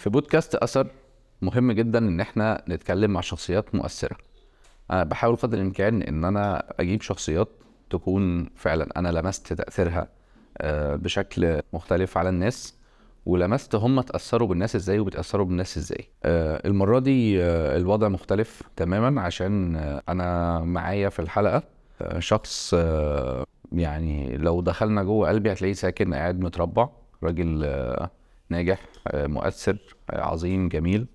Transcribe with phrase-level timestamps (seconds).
[0.00, 0.86] في بودكاست أثر
[1.42, 4.16] مهم جدا إن إحنا نتكلم مع شخصيات مؤثرة.
[4.90, 7.48] أنا بحاول قدر الإمكان إن أنا أجيب شخصيات
[7.90, 10.08] تكون فعلا أنا لمست تأثيرها
[10.58, 12.74] آه، بشكل مختلف على الناس
[13.26, 16.08] ولمست هم اتاثروا بالناس إزاي وبيتاثروا بالناس إزاي.
[16.24, 19.76] آه، المرة دي آه، الوضع مختلف تماما عشان
[20.08, 21.62] أنا معايا في الحلقة
[22.18, 22.74] شخص
[23.72, 26.88] يعني لو دخلنا جوه قلبي هتلاقيه ساكن قاعد متربع
[27.22, 27.64] راجل
[28.50, 28.78] ناجح
[29.08, 29.76] آه، مؤثر
[30.10, 31.06] آه، عظيم جميل.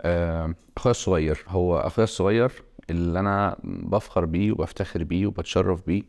[0.00, 2.52] آه، أخويا الصغير هو أخويا الصغير
[2.90, 6.02] اللي أنا بفخر بيه وبفتخر بيه وبتشرف بيه.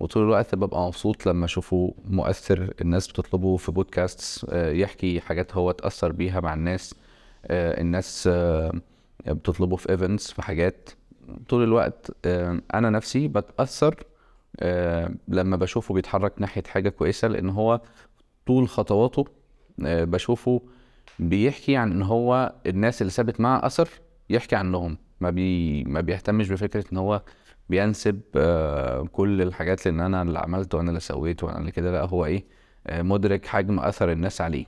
[0.00, 6.12] وطول الوقت ببقى مبسوط لما أشوفه مؤثر الناس بتطلبه في بودكاست يحكي حاجات هو اتأثر
[6.12, 6.94] بيها مع الناس
[7.50, 8.28] الناس
[9.26, 10.90] بتطلبه في ايفنتس في حاجات.
[11.48, 12.10] طول الوقت
[12.74, 14.04] أنا نفسي بتأثر
[14.60, 17.80] آه، لما بشوفه بيتحرك ناحية حاجة كويسة لأن هو
[18.46, 19.24] طول خطواته
[19.78, 20.62] بشوفه
[21.18, 23.88] بيحكي عن إن هو الناس اللي سابت معاه أثر
[24.30, 24.98] يحكي عنهم.
[25.20, 27.22] ما بي ما بيهتمش بفكرة إن هو
[27.68, 31.92] بينسب آه، كل الحاجات لأن أنا اللي عملته وأنا اللي سويته وأنا اللي كده.
[31.92, 32.44] لا هو إيه؟
[32.86, 34.66] آه، مدرك حجم أثر الناس عليه.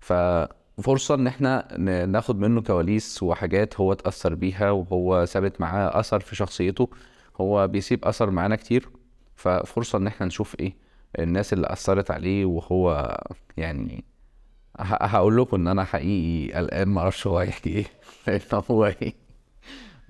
[0.00, 6.36] ففرصة إن إحنا ناخد منه كواليس وحاجات هو اتأثر بيها وهو ثابت معاه أثر في
[6.36, 6.90] شخصيته
[7.40, 8.88] هو بيسيب أثر معانا كتير.
[9.36, 10.76] ففرصة إن إحنا نشوف إيه
[11.18, 13.16] الناس اللي أثرت عليه وهو
[13.56, 14.04] يعني
[14.78, 17.84] هقول لكم إن أنا حقيقي قلقان ما أعرفش هو هيحكي إيه.
[18.26, 19.14] لأن هو إيه؟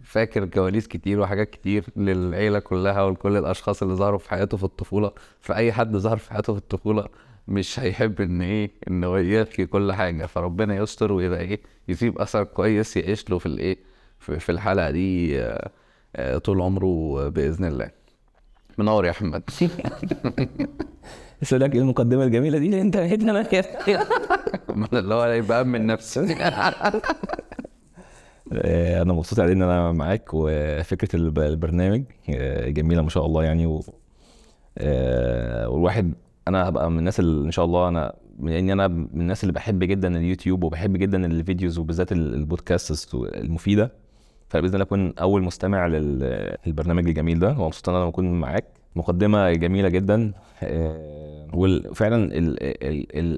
[0.02, 5.12] فاكر كواليس كتير وحاجات كتير للعيلة كلها ولكل الأشخاص اللي ظهروا في حياته في الطفولة.
[5.40, 7.08] فأي حد ظهر في حياته في الطفولة
[7.48, 10.26] مش هيحب إن إيه؟ إن هو يحكي كل حاجة.
[10.26, 13.78] فربنا يستر ويبقى إيه؟ يسيب أثر كويس يعيش له في الإيه؟
[14.18, 15.70] في في الحلقة دي آه،
[16.16, 17.90] آه، طول عمره بإذن الله.
[18.78, 19.42] منور يا احمد
[21.42, 23.42] بس لك المقدمة الجميلة دي أنت لقيتنا أنا
[24.86, 26.26] كده اللي هو يبقى من نفسه
[28.52, 33.44] آه، أنا مبسوط على إن أنا معاك وفكرة الب- البرنامج آه، جميلة ما شاء الله
[33.44, 33.82] يعني و
[35.66, 36.14] والواحد
[36.48, 39.84] أنا هبقى من الناس اللي إن شاء الله أنا لاني أنا من الناس اللي بحب
[39.84, 43.92] جدا اليوتيوب وبحب جدا الفيديوز وبالذات ال- البودكاست المفيدة
[44.48, 48.64] فبإذن الله أكون أول مستمع لل- للبرنامج الجميل ده ومبسوط إن أنا أكون معاك.
[48.98, 50.32] مقدمة جميلة جدا.
[50.62, 52.28] آه، وفعلا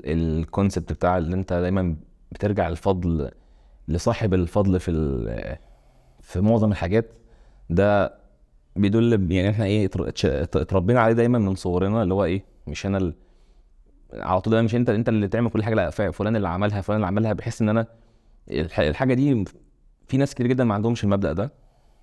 [0.07, 1.97] الكونسبت بتاع اللي أنت دايما
[2.33, 3.31] بترجع الفضل
[3.89, 4.91] لصاحب الفضل في
[6.21, 7.13] في معظم الحاجات.
[7.71, 8.15] ده
[8.77, 9.91] بيدل يعني إحنا إيه
[10.25, 13.13] اتربينا عليه دايما من صغرنا اللي هو إيه مش أنا.
[14.15, 15.75] على طول مش أنت أنت اللي تعمل كل حاجة.
[15.75, 17.87] لأ فلان اللي عملها فلان اللي عملها بحس إن أنا
[18.51, 19.45] الح- الحاجة دي
[20.07, 21.53] في ناس كتير جدا ما عندهمش المبدأ ده.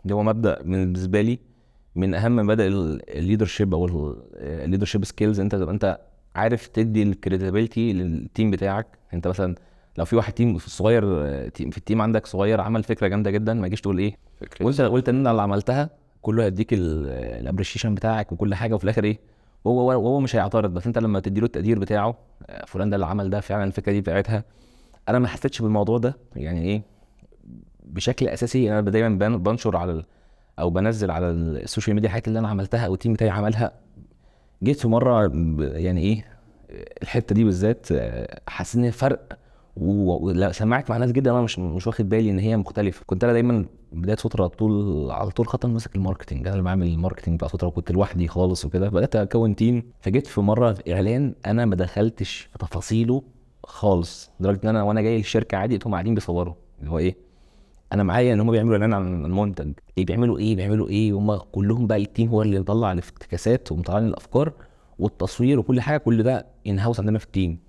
[0.03, 1.39] اللي هو مبدأ بالنسبة لي
[1.97, 5.99] من أهم مبادئ ال leadership أو ال leadership skills أنت تبقى أنت
[6.35, 8.87] عارف تدي ال credibility لل team بتاعك.
[9.13, 9.55] أنت مثلا
[9.97, 11.01] لو في واحد team صغير
[11.49, 14.65] في ال team عندك صغير عمل فكرة جامدة جدا ما تجيش تقول إيه؟ فكرة.
[14.65, 15.89] وأنت قلت إن أنا اللي عملتها
[16.21, 19.19] كله هيديك ال appreciation بتاعك وكل حاجة وفي الآخر إيه؟
[19.67, 20.73] هو وهو مش هيعترض.
[20.73, 22.17] بس أنت لما تدي له التقدير بتاعه
[22.49, 24.43] آه، فلان ده اللي عمل ده فعلا الفكرة دي بتاعتها.
[25.09, 26.17] أنا ما حسيتش بالموضوع ده.
[26.35, 26.81] يعني إيه؟
[27.85, 30.03] بشكل أساسي أنا دايما بن- بنشر على.
[30.59, 33.71] أو بنزل على ال social media الحاجات اللي أنا عملتها أو ال team بتاعي عملها
[34.63, 36.25] جيت في مرة يعني إيه
[37.01, 37.87] الحتة دي بالذات
[38.49, 39.37] حسيت إن فرق
[39.77, 43.03] و- ولا سمعت مع ناس جدا أنا مش مش واخد بالي إن هي مختلفة.
[43.05, 46.87] كنت أنا دايما بداية فترة طول على طول خط ماسك ال marketing أنا اللي بعمل
[46.87, 48.89] ال marketing بتاع فترة وكنت لوحدي خالص وكده.
[48.89, 53.23] بدأت أكون team فجيت في مرة في إعلان أنا ما دخلتش في تفاصيله
[53.63, 56.53] خالص لدرجة إن أنا وأنا جاي الشركة عادي لقيتهم قاعدين بيصوروا.
[56.79, 57.26] اللي هو إيه؟
[57.93, 59.71] أنا معايا ان هم بيعملوا اعلان عن المنتج.
[59.97, 63.97] إيه بيعملوا إيه؟ بيعملوا إيه؟ هم كلهم بقى ال team هو اللي مطلع الافتكاسات ومطلع
[63.97, 64.53] الأفكار
[64.99, 67.59] والتصوير وكل حاجة كل ده in-house عندنا في ال team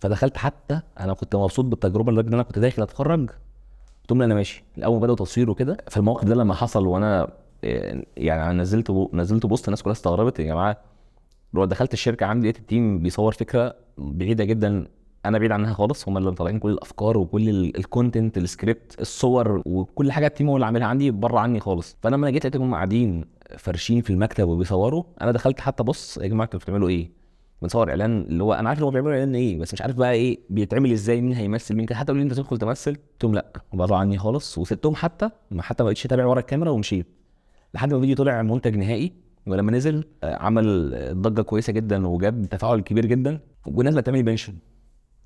[0.00, 3.30] فدخلت حتى أنا كنت مبسوط بالتجربة لدرجة إن أنا كنت داخل أتفرج.
[4.00, 4.64] قلت لهم أنا ماشي.
[4.78, 5.76] الأول بدأوا تصوير وكده.
[5.90, 7.28] فالموقف ده لما حصل وأنا
[7.64, 10.76] آه، يعني أنا نزلت بو- نزلت post الناس كلها استغربت يا جماعة.
[11.54, 14.86] دخلت الشركة عندي لقيت ال team بيصور فكرة بعيدة جدا
[15.26, 19.62] أنا بعيد عنها خالص هم اللي مطلعين كل الأفكار وكل ال content ال script الصور
[19.66, 21.96] وكل حاجة ال team هو اللي عاملها عندي بره عني خالص.
[22.02, 23.24] فأنا لما جيت لقيتهم قاعدين
[23.58, 27.10] فرشين في المكتب وبيصوروا أنا دخلت حتى بص يا جماعة أنتوا بتعملوا إيه؟
[27.62, 30.38] بنصور إعلان اللي هو أنا عارف هو بيعملوا إعلان إيه بس مش عارف بقى إيه
[30.50, 33.96] بيتعمل إزاي مين هيمثل مين حتى قالوا لي أنت تدخل تمثل قلت لهم لأ بره
[33.96, 37.06] عني خالص وسبتهم حتى ما حتى ما بقتش أتابع ورا الكاميرا ومشيت.
[37.74, 39.12] لحد ما الفيديو طلع منتج نهائي
[39.46, 44.22] ولما نزل آه، عمل آه، ضجة كويسة جدا وجاب تفاعل كبير جدا والناس بقت تعمل
[44.22, 44.54] mention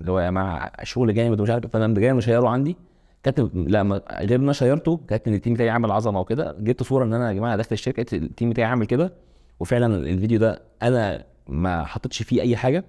[0.01, 2.77] اللي هو يا جماعة شغل جامد ومش عارف فأنا جاي مـ share ـه عندي.
[3.23, 6.55] كاتب لا ما غير أنا share ته كاتب ان ال team بتاعي عامل عظمة وكده.
[6.59, 9.13] جبت صورة إن أنا يا جماعة داخل الشركة ال team بتاعي عامل كده.
[9.59, 12.85] وفعلا الفيديو ده أنا ما حطيتش فيه أي حاجة.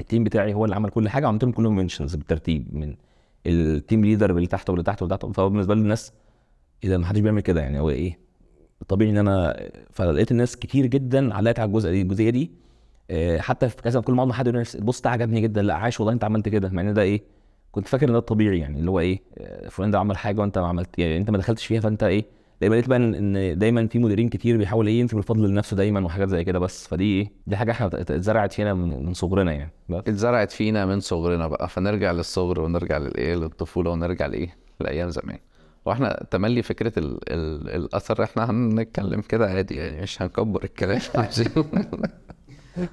[0.00, 2.94] ال team بتاعي هو اللي عمل كل حاجة وعملت لهم كلهم mentions بالترتيب من
[3.46, 6.12] ال team leader اللي تحته واللي تحته واللي تحته فهو بالنسبة له الناس
[6.84, 8.18] إذا ما حدش بيعمل كده يعني هو إيه؟
[8.88, 12.50] طبيعي إن أنا فلقيت الناس كتير جدا علقت على دي الجزئية دي.
[13.38, 16.00] حتى في كذا كل ما أقعد مع حد يقول بص ده عجبني جدا لا عاش
[16.00, 16.68] والله أنت عملت كده.
[16.68, 17.22] مع إن ده إيه
[17.72, 20.58] كنت فاكر إن ده الطبيعي يعني اللي هو إيه آه، فلان ده عمل حاجة وأنت
[20.58, 22.24] ما عملت يعني أنت ما دخلتش فيها فأنت إيه
[22.60, 26.28] دايما لقيت بقى ان دايما في مديرين كتير بيحاول إيه ينسب الفضل لنفسه دايما وحاجات
[26.28, 26.86] زي كده بس.
[26.88, 31.48] فدي إيه دي حاجة إحنا ات- اتزرعت فينا من صغرنا يعني اتزرعت فينا من صغرنا
[31.48, 31.68] بقى.
[31.68, 35.38] فنرجع للصغر ونرجع للإيه للطفولة ونرجع لإيه لأيام زمان.
[35.84, 41.00] وإحنا تملي فكرة ال ال الأثر إحنا هنتكلم كده عادي يعني مش هنكبر الكلام.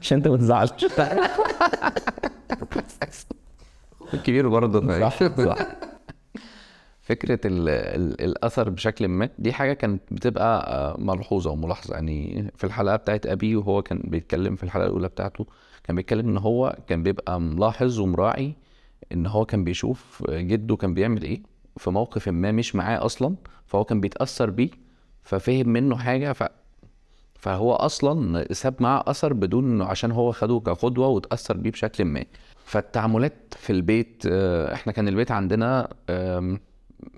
[0.02, 0.86] عشان انت ما تزعلش.
[4.14, 5.00] الكبير برضه.
[5.10, 5.58] صح صح.
[7.02, 11.94] فكرة ال ال الأثر بشكل ما دي حاجة كانت بتبقى آه، ملحوظة وملاحظة.
[11.96, 15.46] يعني في الحلقة بتاعت أبي وهو كان بيتكلم في الحلقة الأولى بتاعته
[15.84, 18.54] كان بيتكلم إن هو كان بيبقى ملاحظ ومراعي
[19.12, 21.42] إن هو كان بيشوف جده كان بيعمل إيه
[21.78, 23.36] في موقف ما مش معاه أصلا
[23.66, 24.70] فهو كان بيتأثر بيه
[25.24, 26.44] ففهم منه حاجة ف
[27.44, 32.24] فهو أصلا ساب معاه أثر بدون عشان هو خده كقدوة وتاثر بيه بشكل ما.
[32.66, 35.90] فالتعاملات في البيت آه، إحنا كان البيت عندنا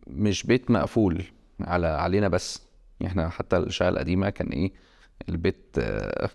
[0.07, 1.23] مش بيت مقفول
[1.61, 2.61] على علينا بس.
[3.05, 4.71] إحنا حتى الشقة القديمة كان إيه
[5.29, 6.29] البيت آه،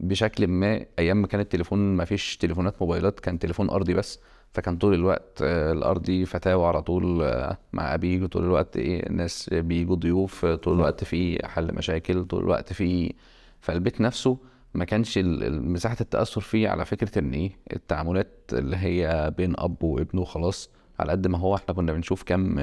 [0.00, 0.86] بشكل ما.
[0.98, 4.20] أيام ما كان التليفون ما فيش تليفونات موبايلات كان تليفون أرضي بس.
[4.52, 9.48] فكان طول الوقت آه، الارضي فتاوى على طول آه، مع أبي طول الوقت إيه الناس
[9.52, 13.12] بيجوا ضيوف آه، طول الوقت في حل مشاكل طول الوقت في
[13.60, 14.38] فالبيت نفسه
[14.74, 19.54] ما كانش ال- ال- مساحة التأثر فيه على فكرة إن إيه التعاملات اللي هي بين
[19.58, 20.70] أب وابنه خلاص
[21.00, 22.60] على قد ما هو إحنا كنا بنشوف كم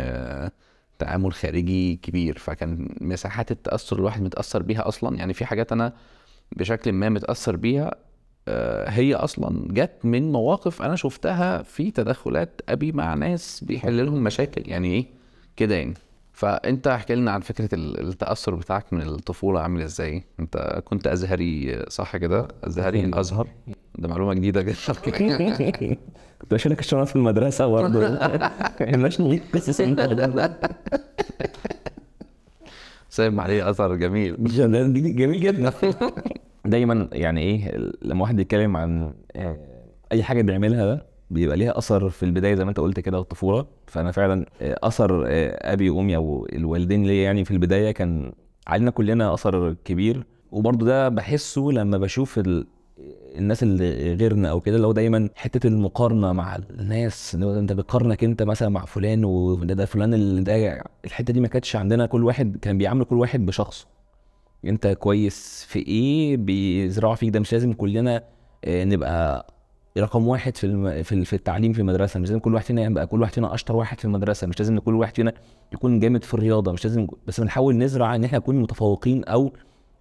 [1.00, 2.38] تعامل خارجي كبير.
[2.38, 5.18] فكان مساحات التأثر الواحد متأثر بيها أصلا.
[5.18, 5.94] يعني في حاجات أنا
[6.51, 7.92] بشكل ما متأثر بيها
[8.88, 14.64] هي أصلا جت من مواقف أنا شفتها في تدخلات أبي مع ناس بيحل لهم مشاكل.
[14.72, 15.06] يعني إيه؟
[15.58, 15.94] كده يعني.
[16.34, 20.24] فأنت احكي لنا عن فكرة ال- التأثر بتاعك من الطفولة عامل إزاي.
[20.40, 23.48] أنت كت أزهري صح كده؟ أزهري الأزهر.
[23.96, 24.76] ده معلومة جديدة جدا.
[26.42, 28.08] كنت بشيلك الشنط في المدرسة برضه.
[28.82, 29.22] مش
[29.56, 29.82] قصص
[33.10, 34.36] سايب عليه أثر جميل.
[35.16, 35.74] جميل جدا.
[36.69, 39.58] دايما يعني إيه لما واحد بيتكلم عن آه،
[40.12, 43.66] أي حاجة بيعملها ده بيبقى ليها أثر في البداية زي ما أنت قلت كده والطفوله
[43.88, 48.34] فأنا فعلا آه، أثر آه، أبي وأمي أو الوالدين ليا يعني في البداية كان
[48.68, 50.25] علينا كلنا أثر كبير.
[50.52, 52.68] وبرضه ده بحسه لما بشوف ال...
[53.38, 58.69] الناس اللي غيرنا أو كده هو دايما حتة المقارنة مع الناس أنت بتقارنك أنت مثلا
[58.69, 62.78] مع فلان وده ده فلان اللي ده الحتة دي ما كانتش عندنا كل واحد كان
[62.78, 63.88] بيعامل كل واحد بشخصه.
[64.65, 68.24] انت كويس في إيه بيزرعوا فيك ده؟ مش لازم كلنا
[68.65, 69.48] آه، نبقى
[69.98, 71.04] رقم واحد في.
[71.04, 72.19] في ال- في التعليم في المدرسة.
[72.19, 74.48] مش لازم كل واحد فينا يبقى كل واحد فينا أشطر واحد في المدرسة.
[74.48, 75.33] مش لازم كل واحد فينا
[75.74, 76.71] يكون جامد في الرياضة.
[76.71, 79.54] مش لازم بس بنحاول نزرع إن إحنا نكون متفوقين أو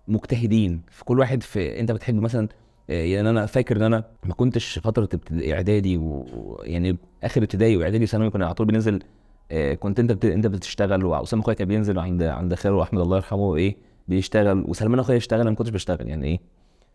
[0.08, 0.80] مجتهدين.
[0.90, 2.48] في كل واحد في أنت بتحب مثلا
[2.90, 5.08] آه، يعني أنا فاكر إن أنا ما كنتش فترة
[5.52, 9.02] إعدادي ويعني آخر ابتدائي وإعدادي وثانوي كنا على طول بننزل
[9.50, 10.24] آه، كنت أنت بت...
[10.24, 11.04] أنت بتشتغل.
[11.04, 13.76] وأسامة أخويا كان بينزل عند عند خاله أحمد الله يرحمه إيه
[14.08, 16.40] بيشتغل وسلمان أخويا يشتغل أنا ما كنتش بشتغل يعني إيه؟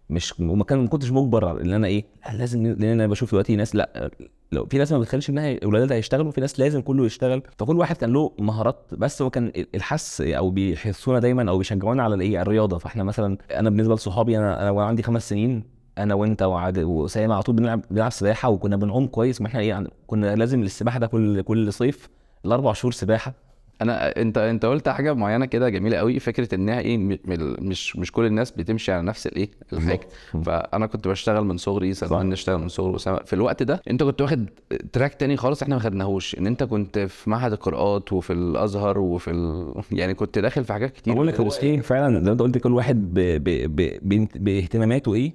[0.09, 3.55] مش وما كان ما كنتش مجبر ان أنا إيه؟ لا لازم لأن أنا بشوف دلوقتي
[3.55, 4.11] ناس لأ
[4.51, 7.41] لو في ناس ما بتخليش إنها اولادها يشتغلوا في ناس لازم كله يشتغل.
[7.57, 12.15] فكل واحد كان له مهارات بس هو كان الحس أو بيحسونا دايما أو بيشجعونا على
[12.15, 12.77] الإيه؟ الرياضة.
[12.77, 15.63] فإحنا مثلا أنا بالنسبة لصحابي أنا أنا وأنا عندي خمس سنين
[15.97, 19.87] أنا وأنت وعاد وسامع على طول بنلعب بنلعب سباحة وكنا بنعوم كويس ما إحنا إيه
[20.07, 22.09] كنا لازم السباحه ده كل كل صيف
[22.45, 23.33] الأربع شهور سباحة.
[23.81, 27.18] أنا أنت أنت قلت حاجة معينة كده جميلة قوي فكرة إنها إيه م-
[27.59, 30.00] مش مش كل الناس بتمشي على نفس الإيه الحاجة.
[30.45, 34.50] فأنا كنت بشتغل من صغري سلمان نشتغل من وسام في الوقت ده أنت كنت واخد
[34.94, 36.35] تراك تاني خالص إحنا ما خدناهوش.
[36.38, 39.73] إن أنت كنت في معهد القراءات وفي الأزهر وفي ال...
[40.00, 41.14] يعني كنت داخل في حاجات كتير.
[41.14, 43.19] بقول لك هو إيه فعلا زي ما أنت قلت كل واحد ب...
[43.19, 43.76] ب...
[44.04, 44.28] ب...
[44.35, 45.33] باهتماماته إيه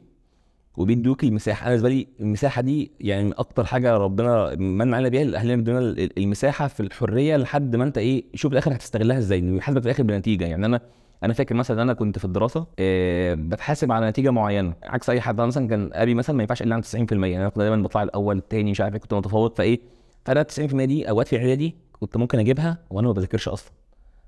[0.77, 1.61] وبيدوك المساحة.
[1.63, 6.19] أنا بالنسبة لي المساحة دي يعني أكتر حاجة ربنا من علينا بيها الاهلنا بيدونا ال-
[6.19, 9.39] المساحة في الحرية لحد ما أنت إيه شوف الآخر هتستغلها إزاي.
[9.39, 10.81] انه يحاسبك في الآخر بنتيجه يعني أنا
[11.23, 14.73] أنا فاكر مثلا أنا كنت في الدراسة آه بتحاسب على نتيجة معينة.
[14.83, 17.59] عكس أي حد مثلا كان أبي مثلا ما ينفعش إلا عن 90% يعني أنا كنت
[17.59, 19.57] دايما بطلع الأول الثاني مش عارف إيه كنت متفوق.
[19.57, 19.81] فإيه
[20.25, 23.73] فأنا 90% دي أوقات في إعدادي كنت ممكن أجيبها وأنا ما بذاكرش أصلا.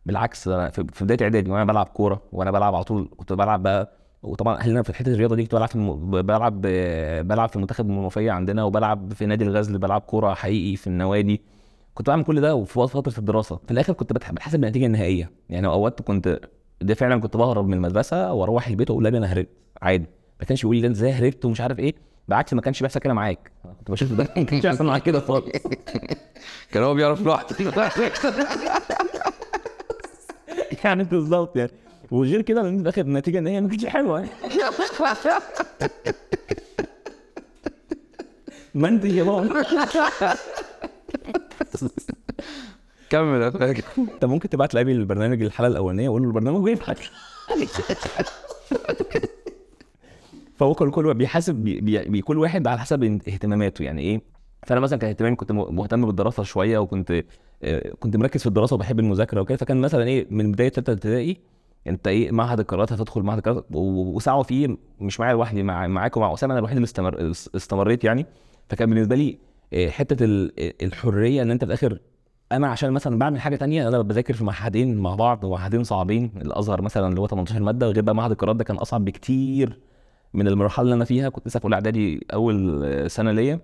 [0.07, 3.93] بالعكس أنا في بداية إعدادي وأنا بلعب كورة وأنا بلعب على طول كنت بلعب بقى
[4.23, 6.23] وطبعا اهلنا في حتة الرياضة دي كنت بلعب في الم...
[6.23, 6.61] بلعب
[7.29, 11.41] بلعب في منتخب المنوفية عندنا وبلعب في نادي الغزل بلعب كورة حقيقي في النوادي.
[11.95, 13.57] كنت بعمل كل ده وفي وقت فترة الدراسة.
[13.67, 15.31] في الآخر كنت بحسب النتيجة النهائية.
[15.51, 16.41] يعني أوقات كنت
[16.81, 19.49] ده فعلا كنت بهرب من المدرسة وأروح البيت وأقول لابي أنا هربت
[19.83, 20.07] عادي.
[20.41, 21.95] ما كانش يقول لي ده إزاي هربت ومش عارف إيه.
[22.29, 23.53] بالعكس ما كانش بيحصل كده معاك.
[23.79, 25.47] كنت بشوف ده ما كانش بيحصل معاك كده خالص.
[26.73, 27.57] كان هو بيعرف لوحده.
[30.85, 31.71] يعني بالظبط يعني.
[32.11, 34.31] وغير كده لأن في الآخر النتيجه ان هي ما كانتش حلوة يعني.
[38.75, 39.65] ما انت يا بابا
[43.11, 46.99] كمل يا فاكر انت ممكن تبعت لأبي البرنامج الحلقة الأولانية وقول له البرنامج بيضحك
[50.57, 54.23] فهو كل كل واحد بيحاسب بي بي كل واحد على حسب اهتماماته يعني إيه.
[54.67, 57.25] فأنا مثلا كان اهتمامي كنت مهتم بالدراسة شوية وكنت
[57.63, 59.57] آه، كنت مركز في الدراسة وبحب المذاكرة وكده.
[59.57, 61.37] فكان مثلا إيه من بداية ثالثه ابتدائي
[61.87, 66.17] انت إيه معهد القراءات هتدخل معهد القراءات و- وسعوا فيه مش معايا لوحدي مع معاك
[66.17, 68.27] ومع أسامة أنا الوحيد اللي استمر استمريت يعني.
[68.69, 69.39] فكان بالنسبة لي
[69.73, 70.53] آه، حتة ال-
[70.85, 72.01] الحرية إن أنت في الآخر
[72.53, 76.83] أنا عشان مثلا بعمل حاجة تانية أنا بذاكر في معهدين مع بعض ومعهدين صعبين الأزهر
[76.83, 79.79] مثلا اللي هو 18 مادة غير بقى معهد القراءات ده كان أصعب بكتير
[80.35, 81.29] من المرحلة اللي أنا فيها.
[81.29, 83.61] كنت لسه في أولى إعدادي أول آه، سنة ليا.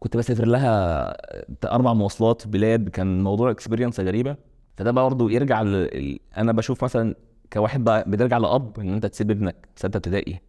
[0.00, 1.16] كنت بسافر لها
[1.64, 4.36] أربع مواصلات بلاد كان موضوع experience غريبة.
[4.76, 6.18] فده برضه يرجع ل...
[6.36, 7.14] أنا بشوف مثلا
[7.52, 10.40] كواحد بقى بترجع لأب إن أنت تسيب ابنك ستة ابتدائي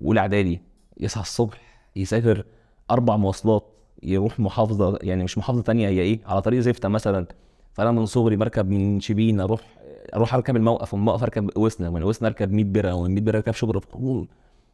[0.00, 0.60] وأولى إعدادي
[1.00, 1.58] يصحى الصبح
[1.96, 2.44] يسافر
[2.90, 3.64] أربع مواصلات
[4.02, 7.26] يروح محافظة يعني مش محافظة تانية هي إيه؟ على طريق زفته مثلا.
[7.72, 9.60] فأنا من صغري بركب من شبين أروح
[10.14, 13.36] أروح أركب الموقف ومن الموقف أركب وسنا ومن وسنا أركب 100 بره ومن 100 بره
[13.36, 13.80] اركب شبرا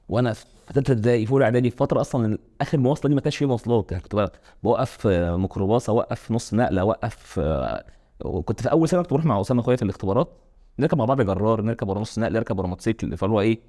[0.08, 0.44] وأنا في
[0.74, 3.92] ثالثه ابتدائي في أولى إعدادي في فترة أصلا آخر مواصلة دي ما كانش فيه مواصلات.
[3.92, 4.30] يعني كنت
[4.62, 7.40] بوقف ميكروباص اوقف نص نقلة اوقف
[8.24, 10.28] وكنت في أول سنة كنت بروح مع أسامة أخويا في الاختبارات.
[10.78, 13.16] نركب مع بعض جرار نركب ورا نص نقل نركب ورا موتوسيكل.
[13.16, 13.60] فاللي إيه؟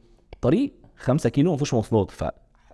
[0.42, 2.12] طريق 5 كيلو ما فيهوش مواصلات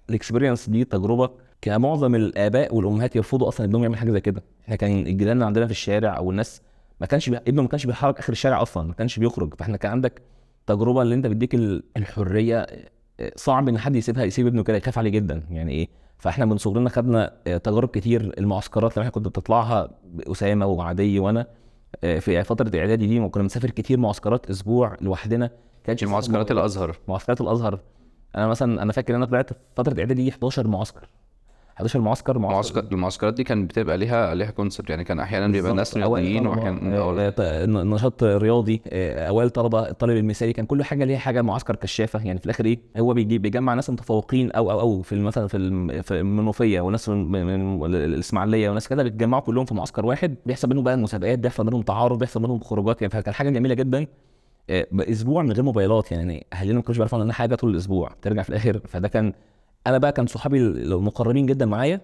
[0.08, 1.30] فال experience دي تجربة
[1.68, 4.44] معظم الآباء والأمهات يرفضوا أصلا ابنهم يعمل حاجة زي كده.
[4.64, 6.62] إحنا كان الجيران عندنا في الشارع أو الناس
[7.02, 7.38] ما كانش بي...
[7.38, 9.54] ابنه ما كانش بيتحرك آخر الشارع أصلا ما كانش بيخرج.
[9.54, 10.22] فإحنا كان عندك
[10.68, 12.68] تجربة اللي أنت بيديك ال- الحرية
[13.36, 15.44] صعب إن حد يسيبها يسيب ابنه كده يخاف عليه جدا.
[15.50, 15.88] يعني إيه؟
[16.18, 19.90] فإحنا من صغرنا خدنا آه، تجارب كتير المعسكرات اللي إحنا كنت بتطلعها
[20.28, 21.48] اسامه وعدي وأنا آه،
[22.02, 25.50] في فترة الاعدادي دي كنا بنسافر كتير معسكرات أسبوع لوحدنا.
[25.84, 26.98] كانش معسكرات الأزهر.
[27.08, 27.80] معسكرات الأزهر.
[28.36, 31.10] أنا مثلا أنا فاكر إن أنا طلعت في فترة إعدادي دي 11 معسكر.
[31.78, 32.84] 11 معسكر معسكر.
[32.92, 37.34] المعسكرات دي كانت بتبقى ليها ليها كونسبت يعني كان أحيانا بيبقى ناس رياضيين واحيانا آه،
[37.40, 42.24] آه، نشاط رياضي آه، أوائل طلبة الطالب المثالي كان كل حاجة ليها حاجة معسكر كشافة.
[42.26, 45.58] يعني في الآخر إيه؟ هو بيجي بيجمع ناس متفوقين أو أو أو في مثلا في
[45.58, 50.36] الم- في المنوفية وناس من الإسماعيلية وناس كده بيتجمعوا كلهم في معسكر واحد.
[50.46, 53.02] بيحصل بينهم بقى مسابقات بيحصل بينهم تعارض بيحصل بينهم خروجات.
[53.02, 54.08] يعني فكان حاجة جميلة جدا
[54.70, 56.12] آه، أسبوع من غير موبايلات.
[56.12, 58.12] يعني اهالينا ما كانوش بيعرفوا عننا حاجة طول الأسبوع.
[58.22, 58.82] ترجع في الآخر.
[58.88, 59.34] فده كان
[59.88, 62.02] أنا بقى كان صحابي المقربين جدا معايا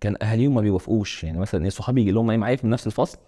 [0.00, 1.24] كان أهاليهم ما بيوافقوش.
[1.24, 3.18] يعني مثلا إيه صحابي يجي لهم معايا في نفس الفصل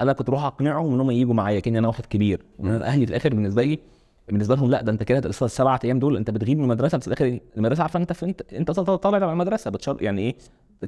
[0.00, 2.42] أنا كنت أروح أقنعهم إن هم يجوا معايا كأني أنا واحد كبير.
[2.60, 3.78] أنا أهلي في الآخر بالنسبة لي
[4.28, 7.06] بالنسبة لهم لأ ده أنت كده لسه السبعة أيام دول أنت بتغيب من المدرسة بس
[7.08, 10.36] الآخر المدرسة عارفة أنت انت أنت طالع تبع المدرسة بتشر يعني إيه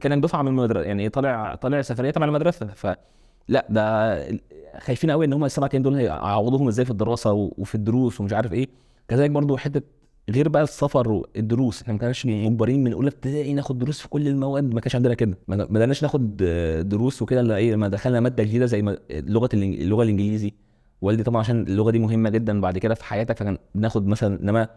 [0.01, 2.67] كان دفعة من المدرسة يعني إيه طالع طالع سفرية تبع المدرسة.
[2.67, 2.87] ف
[3.49, 4.19] لأ ده
[4.79, 8.53] خايفين قوي إن هم السبعة أيام دول هيعوضوهم إزاي في الدراسة وفي الدروس ومش عارف
[8.53, 8.69] إيه.
[9.09, 9.83] كذلك برضو حتة
[10.31, 14.29] غير بقى السفر والدروس إحنا ما كناش مجبرين من أولى ابتدائي ناخد دروس في كل
[14.29, 16.37] المواد ما كانش عندنا كده ما بدأناش ناخد
[16.89, 20.53] دروس وكده الا إيه لما دخلنا مادة جديدة زي ما- لغة اللغة الإنجليزي.
[21.03, 24.69] والدي طبعا عشان اللغة دي مهمة جدا بعد كده في حياتك فكان بناخد مثلا إنما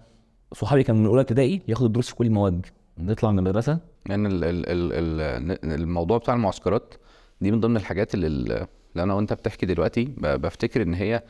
[0.53, 2.65] صحابي كانوا من أولى ابتدائي ياخدوا دروس في كل المواد.
[2.98, 3.79] نطلع من المدرسة.
[4.10, 5.22] يعني ال ال ال
[5.63, 6.93] ال الموضوع بتاع المعسكرات
[7.41, 8.67] دي من ضمن الحاجات اللي, اللي
[9.03, 11.24] أنا وأنت بتحكي دلوقتي بفتكر إن هي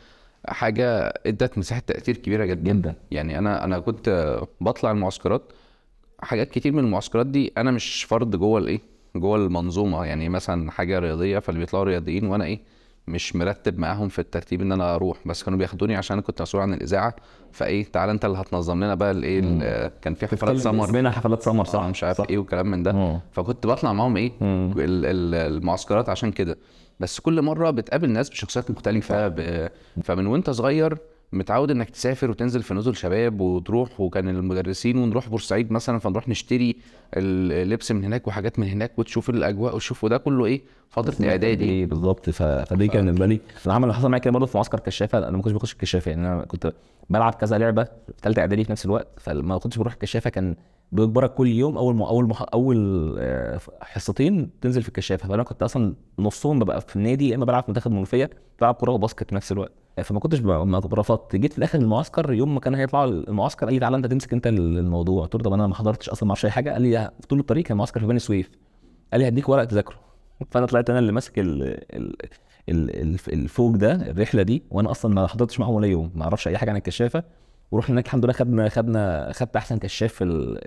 [0.48, 2.96] حاجة ادت مساحة تأثير كبيرة جدا.
[3.12, 5.52] يعني أنا أنا كنت بطلع المعسكرات.
[6.20, 8.80] حاجات كتير من المعسكرات دي أنا مش فرد جوه الإيه؟
[9.16, 10.06] جوه المنظومة.
[10.06, 12.60] يعني مثلا حاجة رياضية فاللي بيطلعوا رياضيين وأنا إيه؟
[13.12, 16.62] مش مرتب معاهم في الترتيب إن أنا أروح بس كانوا بياخدوني عشان أنا كنت مسؤول
[16.64, 17.16] عن الإذاعة.
[17.52, 20.86] فإيه تعالى أنت اللي هتنظم لنا بقى الايه ال- كان في حفلات سمر.
[20.86, 22.92] اسمنا حفلات سمر صح؟ مش عارف إيه وكلام من ده.
[22.94, 23.20] مم.
[23.32, 26.58] فكنت بطلع معاهم إيه المعسكرات عشان كده.
[27.00, 29.70] بس كل مرة بتقابل ناس بشخصيات مختلفة ب...
[30.04, 30.98] فمن وأنت صغير
[31.34, 36.76] متعود إنك تسافر وتنزل في نزل شباب وتروح وكان المدرسين ونروح بورسعيد مثلا فنروح نشتري
[37.14, 41.66] اللبس من هناك وحاجات من هناك وتشوف الأجواء وتشوف وده كله إيه؟ فترة إعدادي.
[41.66, 42.30] إيه بالظبط.
[42.30, 42.44] ف...
[42.44, 43.40] فدي كان بالنسبة لي.
[43.66, 45.18] العمل اللي حصل معايا كده برضه في معسكر كشافة.
[45.18, 46.12] أنا ما كنتش بخش الكشافة.
[46.12, 46.74] يعني أنا كنت
[47.10, 49.08] بلعب كذا لعبة في ثالثه إعدادي في نفس الوقت.
[49.18, 50.56] فلما كنتش بروح الكشافة كان
[50.92, 51.78] بيجبرك كل يوم.
[51.78, 52.02] أول م...
[52.02, 52.46] أول مح...
[52.54, 55.28] أول آه، حصتين تنزل في الكشافة.
[55.30, 58.92] فأنا كنت أصلا نصهم ببقى في النادي يا إما بلعب في منتخب منوفيه بلعب كورة
[58.92, 59.72] و basket في نفس الوقت.
[60.04, 63.80] فما كنتش ما رفضت جيت في الآخر المعسكر يوم ما كان هيطلعوا المعسكر قال لي
[63.80, 65.24] تعالى انت تمسك انت الموضوع.
[65.24, 66.72] قلت له طب أنا ما حضرتش أصلا ما أعرفش أي حاجة.
[66.72, 68.50] قال لي طول الطريق كان معسكر في بني سويف.
[69.12, 70.00] قال لي هديك ورقه تذاكره.
[70.52, 71.64] فأنا طلعت أنا اللي ماسك ال...
[71.96, 72.16] ال...
[72.70, 73.02] ال...
[73.02, 74.64] ال- الفوق ده الرحلة دي.
[74.72, 76.12] وأنا أصلا ما حضرتش معاهم ولا يوم.
[76.16, 77.24] ما أعرفش أي حاجة عن الكشافة.
[77.72, 80.60] ورحنا هناك الحمد لله خدنا خدنا خدت أحسن كشاف في ال...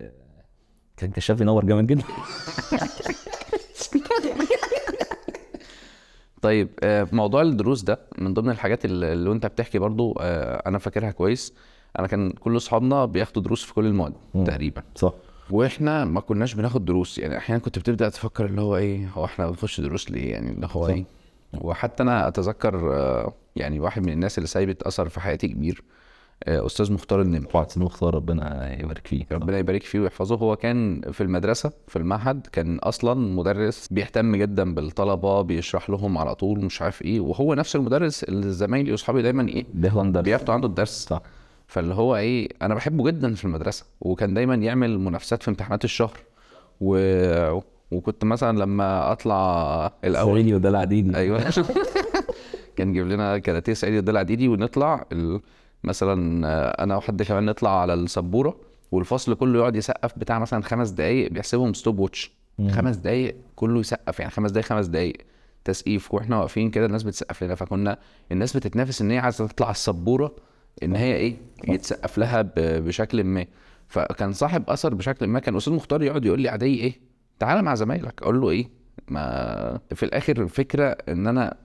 [0.96, 2.02] كان كشاف ينور جامد جدا.
[6.44, 10.78] طيب آه، موضوع الدروس ده من ضمن الحاجات اللي اللي انت بتحكي برضو آه، أنا
[10.78, 11.54] فاكرها كويس.
[11.98, 14.12] أنا كان كل اصحابنا بياخدوا دروس في كل المواد.
[14.46, 14.82] تقريبا.
[14.94, 15.12] صح.
[15.50, 19.46] وإحنا ما كناش بناخد دروس يعني أحيانا كنت بتبدأ تفكر اللي هو إيه هو إحنا
[19.50, 20.88] بنخش دروس ليه يعني؟ اللي هو.
[20.88, 21.04] إيه؟
[21.54, 25.82] وحتى أنا أتذكر آه، يعني واحد من الناس اللي سايبت أثر في حياتي كبير.
[26.42, 27.66] أستاذ مختار النمر.
[27.68, 29.26] سنو مختار ربنا يبارك فيه.
[29.32, 30.36] ربنا يبارك فيه ويحفظه.
[30.36, 36.34] هو كان في المدرسة في المعهد كان أصلا مدرس بيهتم جدا بالطلبة بيشرح لهم على
[36.34, 41.06] طول مش عارف إيه وهو نفس المدرس اللي زمايلي وأصحابي دايما درس بياخدوا عنده الدرس.
[41.08, 41.22] صح.
[41.66, 46.18] فاللي هو إيه أنا بحبه جدا في المدرسة وكان دايما يعمل منافسات في امتحانات الشهر.
[46.80, 46.98] و...
[47.90, 51.44] وكنت مثلا لما أطلع الأول سعيدي وده العديدي أيوه.
[52.76, 55.40] كان يجيب لنا كاراتيه سعيد الدلع ديدي ونطلع ال...
[55.84, 58.56] مثلا آه، أنا وحد كمان نطلع على السبورة
[58.92, 62.68] والفصل كله يقعد يسقف بتاع مثلا خمس دقايق بيحسبهم stopwatch مم.
[62.70, 65.16] خمس دقايق كله يسقف يعني خمس دقايق خمس دقايق.
[65.64, 67.54] تسقيف وإحنا واقفين كده الناس بتسقف لنا.
[67.54, 67.98] فكنا
[68.32, 70.36] الناس بتتنافس إن هي عايزة تطلع السبورة
[70.82, 71.36] إن هي إيه
[71.68, 72.52] يتسقف لها.
[72.56, 73.46] بشكل ما.
[73.88, 76.92] فكان صاحب أثر بشكل ما كان أستاذ مختار يقعد يقول لي عادي إيه؟
[77.38, 78.22] تعالى مع زمايلك.
[78.22, 78.68] أقول له إيه؟
[79.08, 81.56] ما في الآخر فكرة إن أنا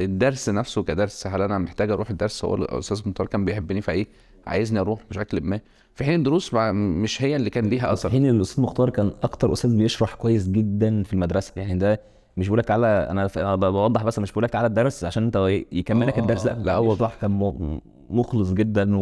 [0.00, 4.06] الدرس نفسه كدرس هل أنا محتاج أروح الدرس؟ هو الأستاذ مختار كان بيحبني فإيه
[4.46, 5.60] عايزني أروح بشكل ما.
[5.94, 9.52] في حين الدروس مش هي اللي كان ليها في اثر حين الأستاذ مختار كان أكتر
[9.52, 11.52] أستاذ بيشرح كويس جدا في المدرسة.
[11.56, 12.00] يعني ده
[12.36, 15.22] مش بقول لك تعالى أنا ف- أنا بوضح بس مش بقول لك تعالى الدرس عشان
[15.24, 15.36] أنت
[15.72, 16.46] يكملك آه، الدرس.
[16.46, 16.94] لا لا هو.
[16.94, 17.80] بصراحه كان
[18.10, 18.96] مخلص جدا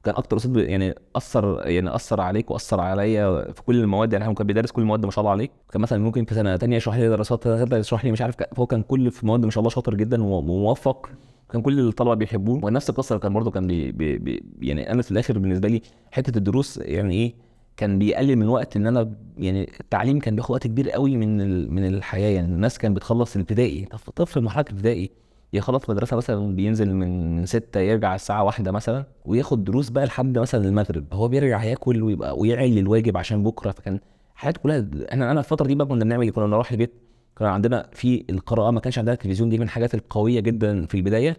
[0.00, 4.34] وكان أكتر أستاذ يعني اثر يعني أثر عليك وأثر عليا في كل المواد يعني هو
[4.34, 6.96] كان بيدرس كل المواد ما شاء الله عليه كان مثلا ممكن في سنة تانية يشرح
[6.96, 9.94] لي دراسات يشرح لي مش عارف هو كان كل في مواد ما شاء الله شاطر
[9.94, 11.10] جدا وموفق.
[11.52, 12.64] كان كل الطلبة بيحبوه.
[12.64, 16.38] ونفس القصة كان برضه كان بي بي بي يعني أنا في الآخر بالنسبة لي حتة
[16.38, 17.34] الدروس يعني إيه
[17.76, 21.86] كان بيقلل من وقت إن أنا يعني التعليم كان بياخد وقت كبير قوي من من
[21.86, 22.30] الحياة.
[22.30, 23.84] يعني الناس كانت بتخلص الابتدائي.
[23.84, 25.10] طف- طفل مرحلة الابتدائي
[25.52, 30.64] يخلص مدرسة مثلا بينزل من ستة يرجع الساعة واحدة مثلا وياخد دروس بقى لحد مثلا
[30.68, 31.04] المغرب.
[31.12, 33.70] هو بيرجع ياكل ويبقى ويعمل الواجب عشان بكرة.
[33.70, 34.00] فكان
[34.34, 36.92] حياته كلها إحنا أنا الفترة دي بقى كنا بنعمل إيه؟ كنا نروح البيت.
[37.36, 41.36] كان عندنا في القراءة ما كانش عندنا التلفزيون دي من الحاجات القوية جدا في البداية.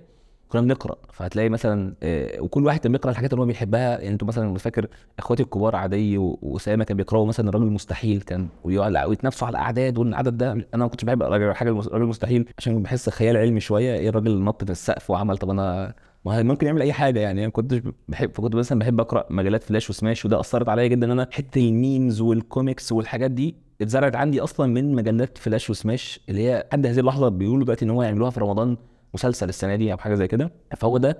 [0.51, 3.99] كنا بنقرأ فهتلاقي مثلا آه، وكل واحد كان بيقرأ الحاجات اللي هو بيحبها.
[3.99, 4.87] يعني أنتوا مثلا فاكر
[5.19, 10.37] اخواتي الكبار عدي وأسامة كانوا بيقرأوا مثلا الراجل المستحيل كان ويقعد- ويتنافسوا على الأعداد والعدد
[10.37, 10.51] ده.
[10.51, 13.93] أنا ما كنتش بحب اقرا حاجة الراجل المستحيل عشان بحس خيال علمي شوية.
[13.95, 15.93] إيه الراجل نط في السقف وعمل طب أنا
[16.25, 17.19] ما ممكن يعمل أي حاجة.
[17.19, 21.05] يعني أنا كنتش بحب فكنت مثلا بحب أقرأ مجلات فلاش وسماش وده أثرت عليا جدا
[21.05, 25.69] إن أنا حتة ال memes وال comics والحاجات دي اتزرعت عندي أصلا من مجلات فلاش
[25.69, 28.77] وسماش اللي هي لحد هذه اللحظة بيقولوا دلوقتي إن هو يعملوها في رمضان.
[29.13, 30.51] مسلسل السنة دي أو حاجة زي كده.
[30.77, 31.17] فهو ده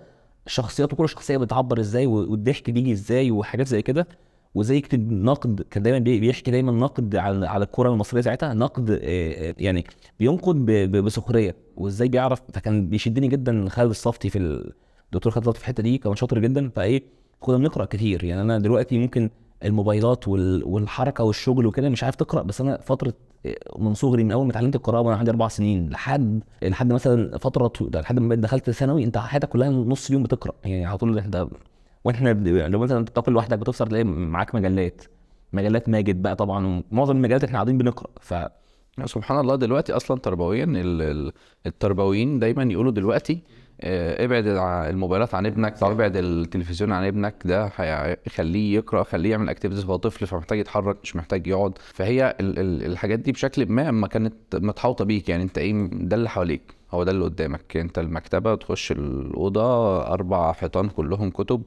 [0.48, 4.08] الشخصيات وكل شخصية بتعبر إزاي والضحك بيجي إزاي وحاجات زي كده.
[4.56, 8.92] وإزاي يكتب نقد كان دايما بي- بيحكي دايما نقد على على الكره المصرية ساعتها نقد
[8.92, 9.86] آه، آه، يعني
[10.20, 10.56] بينقد
[10.92, 11.56] بسخرية.
[11.78, 14.74] وإزاي بيعرف فكان بيشدني جدا خالد الصفتي في ال-
[15.06, 16.70] الدكتور خالد الصفتي في الحتة دي كان شاطر جدا.
[16.70, 17.04] فإيه
[17.40, 18.24] كنا بنقرأ كتير.
[18.24, 19.30] يعني أنا دلوقتي ممكن
[19.64, 23.14] الموبايلات وال- والحركة والشغل وكده مش عارف تقرأ بس أنا فترة
[23.80, 27.72] من صغري من أول ما اتعلمت القراءة وأنا عندي أربع سنين لحد لحد مثلا فترة
[27.96, 30.54] لحد ما دخلت ثانوي أنت حياتك كلها نص اليوم بتقرأ.
[30.64, 31.48] يعني على طول انت
[32.04, 32.30] وإحنا
[32.68, 35.02] لو مثلا بتاكل لوحدك بتفطر تلاقي معاك مجلات
[35.54, 38.10] مجلات ماجد بقى طبعا ومعظم المجلات إحنا قاعدين بنقرأ.
[38.22, 38.34] ف
[39.06, 41.32] سبحان الله دلوقتي أصلا تربويا ال- ال-
[41.66, 43.42] التربويين دايما يقولوا دلوقتي
[43.84, 49.50] ابعد ع- الموبايلات عن ابنك أو ابعد التلفزيون عن ابنك ده هيخليه يقرأ خليه يعمل
[49.50, 51.74] اكتيفيتيز هو طفل فمحتاج يتحرك مش محتاج يقعد.
[51.94, 55.30] فهي ال- ال- الحاجات دي بشكل ما اما كانت متحوطة بيك.
[55.30, 57.78] يعني انت إيه ده اللي حواليك هو ده اللي قدامك.
[57.78, 61.62] انت المكتبة تخش الأوضة أربع حيطان كلهم كتب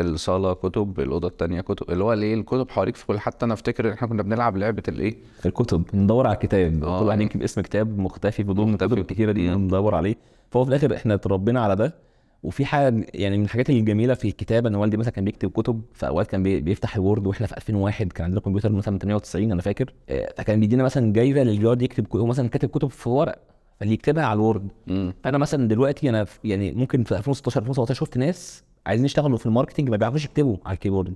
[0.00, 3.88] الصالة كتب الأوضة التانية كتب اللي هو الايه الكتب حواليك في كل حتى أنا أفتكر
[3.88, 7.00] إن إحنا كنا بنلعب لعبة الايه الكتب ندور على الكتاب آه.
[7.00, 8.84] كل واحد يكتب اسم كتاب مختفي في ضمن مختفي.
[8.84, 10.14] الكتب الكتيره دي ندور عليه.
[10.50, 11.94] فهو في الآخر إحنا اتربينا على ده.
[12.42, 16.06] وفي حاجة يعني من الحاجات الجميلة في الكتابه إن والدي مثلا كان بيكتب كتب في
[16.08, 19.62] أوقات كان بي- بيفتح ال Word وإحنا في 2001 كان عندنا كمبيوتر مثلا 98 أنا
[19.62, 19.92] فاكر.
[20.08, 23.38] آه، فكان بيدينا مثلا جايزة للي يقعد يكتب هو مثلا كاتب كتب في ورق.
[23.80, 24.68] فاللي يكتبها على ال Word.
[24.86, 25.14] مم.
[25.26, 29.46] أنا مثلا دلوقتي أنا في يعني ممكن في 2016 2017 شفت ناس عايزين يشتغلوا في
[29.46, 31.14] ال marketing ما بيعرفوش يكتبوا على ال keyboard.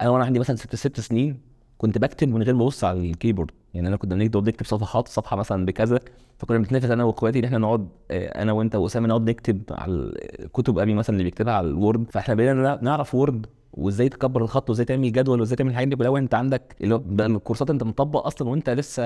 [0.00, 1.40] أنا وأنا عندي مثلا ست ست سنين
[1.78, 3.50] كنت بكتب من غير ما أبص على ال keyboard.
[3.74, 6.00] يعني أنا كنا بنقعد نكتب صفحات صفحة مثلا بكذا
[6.38, 10.52] فكنا بنتنافس أنا وإخواتي إن إحنا نقعد آه، أنا وأنت وأسامة نقعد نكتب على ال-
[10.52, 12.10] كتب أبي مثلا اللي بيكتبها على ال Word.
[12.10, 13.46] فإحنا بقينا نع- نعرف وورد.
[13.78, 17.82] وازاي تكبر الخط وازاي تعمل جدول وازاي تعمل الحاجات دي كلها وانت عندك الكورسات انت
[17.82, 19.04] مطبق أصلا وانت لسه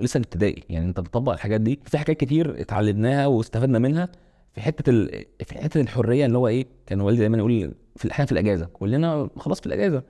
[0.00, 0.62] لسه ابتدائي.
[0.68, 1.80] يعني انت بتطبق الحاجات دي.
[1.86, 4.08] في حاجات كتير اتعلمناها واستفدنا منها.
[4.54, 5.24] في حتة ال...
[5.44, 9.28] في حتة الحرية اللي هو إيه كان والدي دايما يقول في إحنا في الأجازة كلنا
[9.36, 10.02] خلاص في الأجازة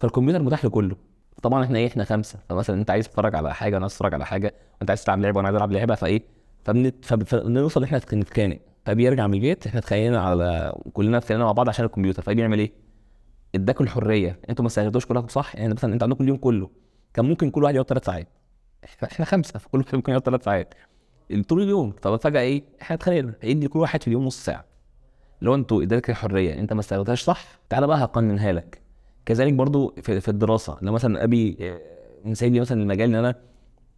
[0.00, 0.96] فالكمبيوتر متاح لكله.
[1.42, 2.38] طبعا إحنا إيه إحنا خمسة.
[2.48, 4.54] فمثلا أنت عايز تتفرج على حاجة أنا أتفرج على حاجة.
[4.78, 5.94] وأنت عايز تلعب لعبة وأنا عايز ألعب لعبة.
[5.94, 6.22] فإيه
[6.64, 8.58] فبنت فب- فبنوصل إحنا نتخانق.
[8.84, 12.22] فبيرجع من البيت إحنا اتخانقنا على كلنا اتخانقنا مع بعض عشان الكمبيوتر.
[12.22, 12.85] فبيعمل إيه؟
[13.56, 14.38] اداكوا الحرية.
[14.50, 16.70] أنتوا ما استغلتوش كلكم صح؟ يعني مثلا انت عندكم اليوم كله
[17.14, 18.28] كان ممكن كل واحد يقعد ثلاث ساعات.
[19.04, 20.74] إحنا خمسة فكل واحد ممكن يقعد ثلاث ساعات.
[21.48, 21.90] طول اليوم.
[21.90, 24.64] طب فجأة إيه؟ إحنا اتخانقنا هيدي لكل واحد في اليوم نص ساعة.
[25.42, 28.80] لو أنتوا ادالك الحرية انت ما استغلتهاش صح؟ تعالى بقى هقننها لك.
[29.26, 30.78] كذلك برضو في, الدراسة.
[30.82, 33.34] لو مثلا أبي آه، سايب لي مثلا المجال إن أنا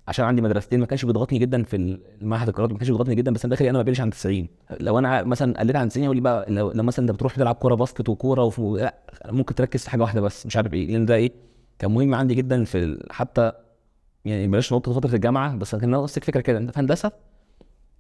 [0.09, 1.77] عشان عندي مدرستين ما كانش بيضغطني جدا في
[2.23, 4.49] المعهد القراءات ما كانش بيضغطني جدا بس أنا داخل أنا ما بقلش عن 90
[4.81, 7.55] لو أنا مثلا قلت عن 90 يقول لي بقى لو, لو مثلا أنت بتروح تلعب
[7.55, 8.61] كورة باسكت وكورة وف...
[8.61, 8.95] لا
[9.27, 10.87] ممكن تركز في حاجة واحدة بس مش عارف إيه.
[10.93, 11.33] لأن ده إيه؟
[11.79, 13.05] كان مهم عندي جدا في.
[13.11, 13.53] حتى
[14.25, 16.59] يعني بلاش نقطة فترة الجامعة بس كان نفس الفكرة كده.
[16.59, 17.13] أنت في هندسة؟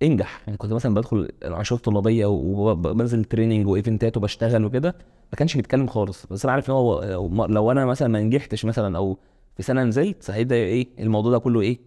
[0.03, 0.42] انجح.
[0.47, 4.88] يعني كنت مثلا بدخل الانشطه الطلابيه وبنزل training و events وبشتغل وكده
[5.33, 6.27] ما كانش بيتكلم خالص.
[6.27, 7.03] بس أنا عارف إن هو
[7.49, 9.18] لو- أنا مثلا ما نجحتش مثلا أو
[9.57, 11.79] في سنة نزلت هيبدا إيه؟ الموضوع ده كله إيه؟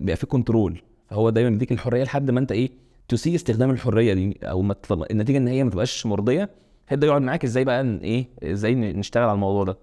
[0.00, 2.70] بيبقى فيه control فهو دايما بيديك الحرية لحد ما انت إيه
[3.08, 6.50] تسيء استخدام الحرية دي أو ما تطلع- النتيجة إن هي ما تبقاش مرضية
[6.88, 9.78] هيبدا يقعد معاك إزاي بقى إيه إزاي نشتغل على الموضوع ده.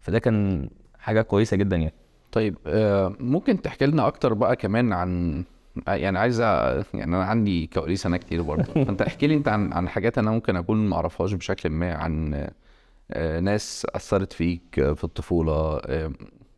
[0.00, 1.94] فده كان حاجة كويسة جدا يعني.
[2.32, 5.44] طيب آه، ممكن تحكي لنا أكتر بقى كمان عن
[5.86, 8.72] يعني عايز يعني أنا عندي كواليس أنا كتير برضه.
[8.84, 12.48] فأنت احكي لي أنت عن عن حاجات أنا ممكن أكون ما أعرفهاش بشكل ما عن
[13.12, 16.12] آه، ناس أثرت فيك في الطفولة آه،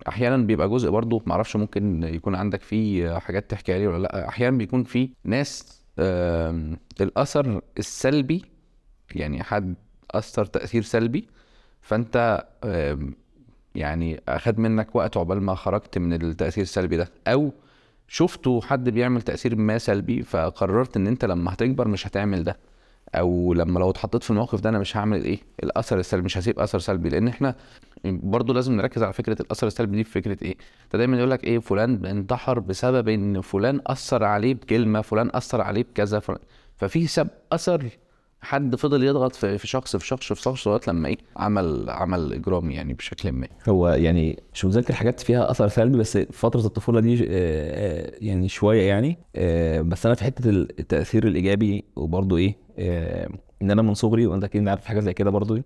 [0.09, 4.29] أحيانا بيبقى جزء برضه ما أعرفش ممكن يكون عندك فيه حاجات تحكيها لي ولا لأ
[4.29, 5.83] أحيانا بيكون في ناس
[7.01, 8.43] الأثر السلبي
[9.15, 9.75] يعني حد
[10.11, 11.29] أثر تأثير سلبي
[11.83, 12.45] فأنت
[13.75, 17.53] يعني أخد منك وقت عقبال ما خرجت من التأثير السلبي ده أو
[18.09, 22.57] شفته حد بيعمل تأثير ما سلبي فقررت إن أنت لما هتكبر مش هتعمل ده
[23.15, 26.59] أو لما لو اتحطيت في الموقف ده أنا مش هعمل إيه الأثر السلبي مش هسيب
[26.59, 27.55] أثر سلبي لأن إحنا
[28.05, 31.45] برضو لازم نركز على فكرة الأثر السلبي دي في فكرة إيه؟ أنت دايما يقول لك
[31.45, 36.41] إيه فلان انتحر بسبب إن فلان أثر عليه بكلمة فلان أثر عليه بكذا فلان
[36.77, 37.88] ففي سب أثر
[38.43, 42.71] حد فضل يضغط في شخص في شخص في شخص لغايه لما إيه؟ عمل عمل إجرام
[42.71, 43.49] يعني بشكل ما.
[43.69, 48.49] هو يعني مش متذكر حاجات فيها أثر سلبي بس فترة الطفولة دي آه، آه، يعني
[48.49, 52.57] شوية يعني آه، بس أنا في حتة التأثير الإيجابي وبرضه إيه
[53.62, 55.62] إن أنا من صغري وأنت أكيد عارف حاجة زي كده برضه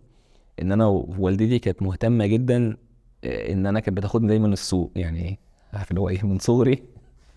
[0.62, 2.76] إن أنا ووالدتي كانت مهتمة جدا
[3.24, 5.38] آه، إن أنا كانت بتاخدني دايما السوق يعني
[5.72, 6.82] عارف اللي هو إيه من صغري.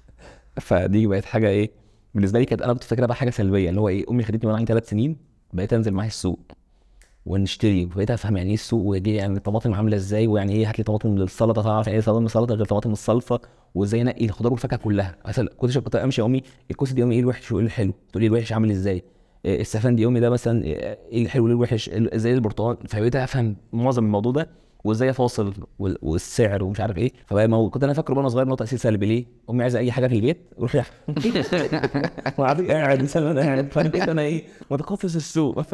[0.62, 1.72] فدي بقت حاجة إيه
[2.16, 4.58] بالنسبة لي كانت أنا كنت فاكرها بقى حاجة سلبية اللي هو إيه أمي خدتني وأنا
[4.58, 5.18] عندي ثلاث سنين
[5.54, 6.40] بقيت أنزل معاها السوق
[7.26, 10.84] ونشتري وبقيت أفهم يعني إيه السوق ودي يعني الطماطم عاملة إزاي ويعني إيه هات لي
[10.84, 13.42] طماطم للسلطة تعرف يعني إيه طماطم السلطه غير طماطم الصلصة
[13.76, 15.18] وإزاي أنقي الخضار والفاكهة كلها.
[15.58, 18.54] كنت أمشي يا أمي الكوسة دي يا أمي إيه الوحش وإيه الحلو؟ تقول لي الوحش
[18.54, 19.04] عامل إزاي؟
[19.46, 24.50] السفان يومي ده مثلا إيه الحلو وايه الوحش إزاي البرتقال؟ فبقيت أفهم معظم الموضوع ده
[24.84, 27.12] وإزاي أفاصل وال- والسعر ومش عارف إيه.
[27.26, 29.06] فبقى كنت أنا فاكره وأنا صغير إن هو تأثير سلبي.
[29.06, 30.76] ليه؟ أمي عايزة أي حاجة في البيت روح
[32.38, 35.62] وقاعد قاعد مثلا أنا قاعد فبقيت أنا إيه؟ متقفل السوق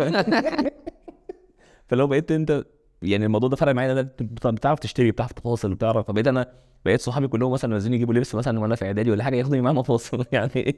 [1.87, 2.65] فلو بقيت أنت
[3.01, 6.07] يعني الموضوع ده فرق معايا أنا بت- بتعرف تشتري بتعرف تفاصل بتعرف.
[6.07, 6.51] فبقيت أنا
[6.85, 9.79] بقيت صحابي كلهم مثلا نازلين يجيبوا لبس مثلا وأنا في إعدادي ولا حاجة ياخدوني معاهم
[9.79, 10.25] أفاصل.
[10.31, 10.77] يعني إيه؟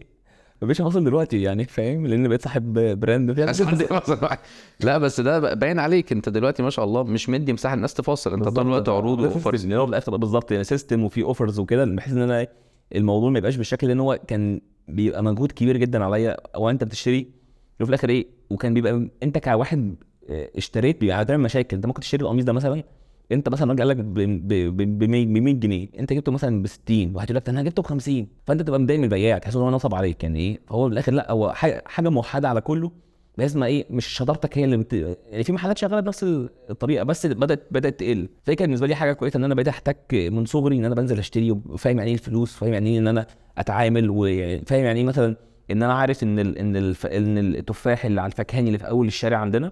[0.62, 3.46] ما بقتش افاصل دلوقتي يعني فاهم؟ لأن بقيت صاحب brand فيها.
[4.86, 6.12] لا بس ده باين عليك.
[6.12, 8.34] انت دلوقتي ما شاء الله مش مدي مساحة الناس تفاصل.
[8.34, 9.64] انت طول الوقت عروض و offers.
[9.64, 11.86] اللي هو بالاخر بالظبط يعني system وفي offers وكده.
[11.86, 12.48] بحيث إن أنا
[12.96, 16.38] الموضوع ما يبقاش بالشكل لأن هو كان بيبقى مجهود كبير جدا عليا.
[16.56, 17.32] أو أنت بتشتري
[17.80, 19.96] وفي الآخر إيه وكان بيبقى أنت كواحد
[20.30, 21.76] آه، اشتريت بيبقى هتعمل مشاكل.
[21.76, 22.84] أنت ممكن تشتري القميص ده مثلا
[23.32, 27.38] انت مثلا راجل قال لك ب 100 جنيه انت جبته مثلا ب 60 واحد يقول
[27.38, 30.24] لك أنا جبته ب 50 فانت تبقى متضايق من البياع تحس ان هو نصب عليك
[30.24, 31.54] يعني إيه؟ فهو في الآخر لا هو
[31.86, 32.92] حاجة موحدة على كله
[33.38, 34.94] بحيث ما إيه مش شطارتك هي اللي بت...
[35.30, 36.24] يعني في محلات شغالة بنفس
[36.70, 38.30] الطريقة بس بدات بدأت تقل.
[38.44, 41.20] فهي كانت بالنسبة لي حاجة كويسة إن أنا بقيت أحتك من صغري إن أنا بنزل
[41.20, 45.36] أشتري وفاهم يعني إيه الفلوس وفاهم يعني إيه إن أنا أتعامل وفاهم يعني إيه مثلا
[45.72, 46.58] إن أنا عارف إن ال...
[46.58, 47.06] إن الف...
[47.06, 49.72] إن التفاح اللي على الفكهاني اللي في أول الشارع عندنا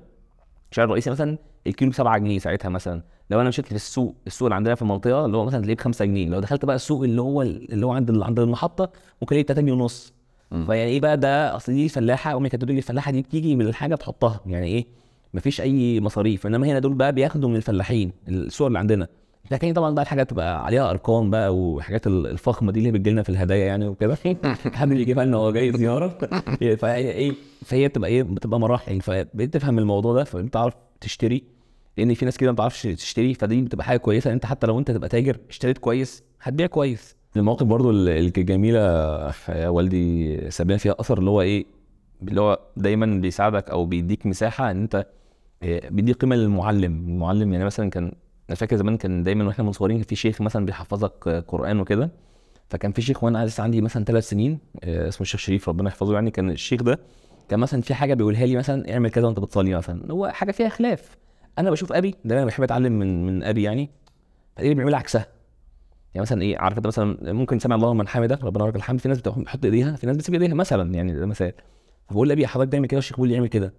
[0.71, 1.37] الشارع الرئيسي مثلا
[1.67, 3.01] الكيلو ب 7 جنيه ساعتها مثلا.
[3.29, 5.79] لو أنا مشيت في السوق السوق اللي عندنا في المنطقة اللي هو مثلا تلاقيه ب
[5.79, 8.89] 5 جنيه لو دخلت بقى السوق اللي هو اللي هو عند عند المحطة
[9.21, 10.13] ممكن الاقيه ب 3 جنيه ونص.
[10.65, 13.67] فيعني إيه بقى ده؟ أصل دي فلاحه أمي كانت تقول لي الفلاحة دي بتيجي من
[13.67, 14.39] الحاجة تحطها.
[14.45, 14.85] يعني إيه؟
[15.33, 16.47] مفيش أي مصاريف.
[16.47, 19.07] إنما هنا دول بقى بياخدوا من الفلاحين السوق اللي عندنا.
[19.51, 23.23] لكن طبعا بقى الحاجات تبقى عليها أرقام بقى وحاجات ال- الفخمة دي اللي بتجي لنا
[23.23, 24.17] في الهدايا يعني وكده.
[24.73, 26.07] حد بيجيبها لنا وهو جاي زيارة.
[26.81, 27.33] فهي إيه؟
[27.65, 29.01] فهي بتبقى إيه؟ بتبقى مراحل.
[29.01, 31.43] فبقيت تفهم الموضوع ده فبتعرف تشتري.
[31.97, 34.91] لأن في ناس كده ما بتعرفش تشتري فدي بتبقى حاجة كويسة أنت حتى لو أنت
[34.91, 37.15] تبقى تاجر اشتريت كويس هتبيع كويس.
[37.37, 38.81] المواقف برضو ال- الجميلة
[39.69, 41.65] والدي سابنا فيها أثر اللي هو إيه
[42.21, 45.07] اللي هو دايما بيساعدك أو بيديك مساحة إن أنت
[45.63, 47.05] إيه، بيديك قيمة للمعلم.
[47.09, 48.11] المعلم يعني مثلا كان
[48.49, 52.11] أنا فاكر زمان كان دايما وإحنا صغيرين في شيخ مثلا بيحفظك آه، قرآن وكده
[52.69, 56.13] فكان في شيخ وأنا لسه عندي مثلا ثلاث سنين آه، اسمه الشيخ شريف ربنا يحفظه
[56.13, 56.99] يعني كان الشيخ ده
[57.49, 60.11] كان مثلا في حاجة بيقولها لي مثلا اعمل كذا وأنت بتصلي مثلا.
[60.11, 61.17] هو حاجة فيها خلاف.
[61.59, 63.89] أنا بشوف أبي دايما بحب أتعلم من من أبي يعني.
[64.57, 65.27] فايه بيعمل عكسها.
[66.13, 68.99] يعني مثلا إيه عارف أنت مثلا ممكن سمع الله من حمده ربنا لك الحمد.
[68.99, 71.53] في ناس بتحط إيديها في ناس بتسيب إيديها مثلا يعني ده مثال.
[72.09, 73.73] فبقول لأبي حضرتك دايما كده والشيخ بيقول لي اعمل كده.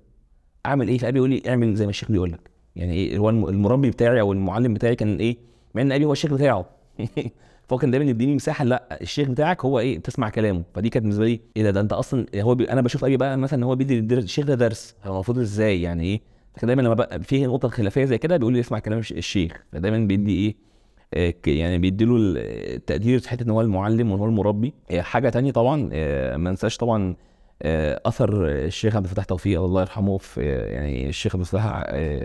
[0.66, 2.50] أعمل إيه؟ فأبي يقول لي اعمل زي ما الشيخ بيقول لك.
[2.76, 5.36] يعني إيه؟ هو الم- المربي بتاعي أو المعلم بتاعي كان إيه؟
[5.74, 6.66] مع إن أبي هو الشيخ بتاعه.
[7.68, 10.62] فهو كان دايما يديني مساحة لا الشيخ بتاعك هو إيه؟ تسمع كلامه.
[10.74, 13.38] فدي كانت بالنسبة لي إيه ده؟ ده أنت أصلا هو بي أنا بشوف أبي بقى
[13.38, 14.94] مثلا هو بيدي الشيخ ده درس.
[15.04, 16.20] هو المفروض إزاي يعني إيه؟
[16.64, 19.98] دايما لما بقى في نقطة خلافية زي كده بيقول لي اسمع كلام الش- الشيخ فدايما
[20.06, 20.56] بيدي إيه
[21.14, 22.38] آه، يعني بيديله ال-
[22.76, 24.74] التقدير في حتة إن هو المعلم وإن هو المربي.
[24.90, 27.16] آه، حاجة تانية طبعا آه، ما ننساش طبعا
[28.06, 31.84] أثر الشيخ عبد الفتاح توفيق الله يرحمه في يعني الشيخ عبد الفتاح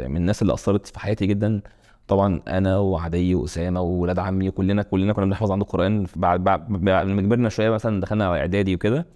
[0.10, 1.62] من الناس اللي أثرت في حياتي جدا.
[2.08, 6.72] طبعا أنا وعدي وأسامة وولاد عمي كلنا كلنا كنا بنحفظ عنده القرآن بعد بعد
[7.08, 9.08] لما كبرنا شوية مثلا دخلنا على إعدادي وكده.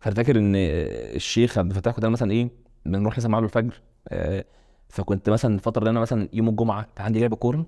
[0.00, 2.48] فأنا فاكر إن الشيخ عبد الفتاح كنت أنا مثلا إيه
[2.86, 3.80] بنروح نسمع له الفجر.
[4.88, 7.66] فكنت مثلا الفترة اللي أنا مثلا يوم الجمعة كان عندي لعب كورة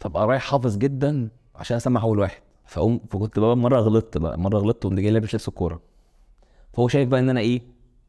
[0.00, 2.42] فابقى رايح حافظ جدا عشان أسمع أول واحد.
[2.66, 5.80] فأقوم فكنت بقى مرة غلطت بقى مرة غلطت وقمت جاي لابس لبس الكورة.
[6.72, 7.62] فهو شايف بقى إن أنا إيه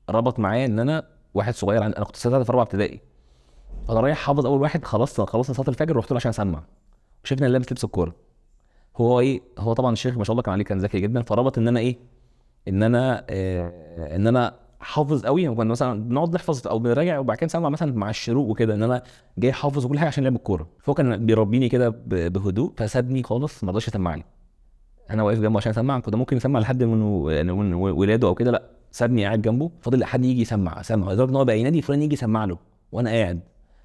[0.10, 1.94] ربط معايا إن أنا واحد صغير عن...
[1.94, 3.02] أنا كنت ساعتها في رابعة ابتدائي.
[3.88, 6.64] فأنا رايح حافظ أول واحد خلاص خلصنا صلاة الفجر رحت له عشان أسمع.
[7.24, 8.16] وشايفني أنا لابس لبس الكورة.
[8.98, 11.68] هو إيه هو طبعا الشيخ ما شاء الله كان عليه كان ذكي جدا فربط إن
[11.68, 11.98] أنا إيه
[12.68, 14.56] إن أنا آه إن أنا
[14.86, 18.74] حافظ قوي وكنا مثلا بنقعد نحفظ أو بنراجع وبعد كده نسمع مثلا مع الشروق وكده
[18.76, 19.04] إن أنا
[19.38, 20.68] جاي حافظ وكل حاجة عشان لعب الكورة.
[20.84, 24.26] فهو كان بيربيني كده بهدوء فسابني خالص ما رضاش يسمعني.
[25.10, 28.52] أنا واقف جنبه عشان اسمع كنت ممكن يسمع لحد من يعني من ولاده أو كده
[28.52, 32.02] لأ سابني قاعد جنبه فضل حد يجي يسمع سمع لدرجة إن هو بقى ينادي فلان
[32.02, 32.58] يجي يسمع له
[32.92, 33.40] وأنا قاعد.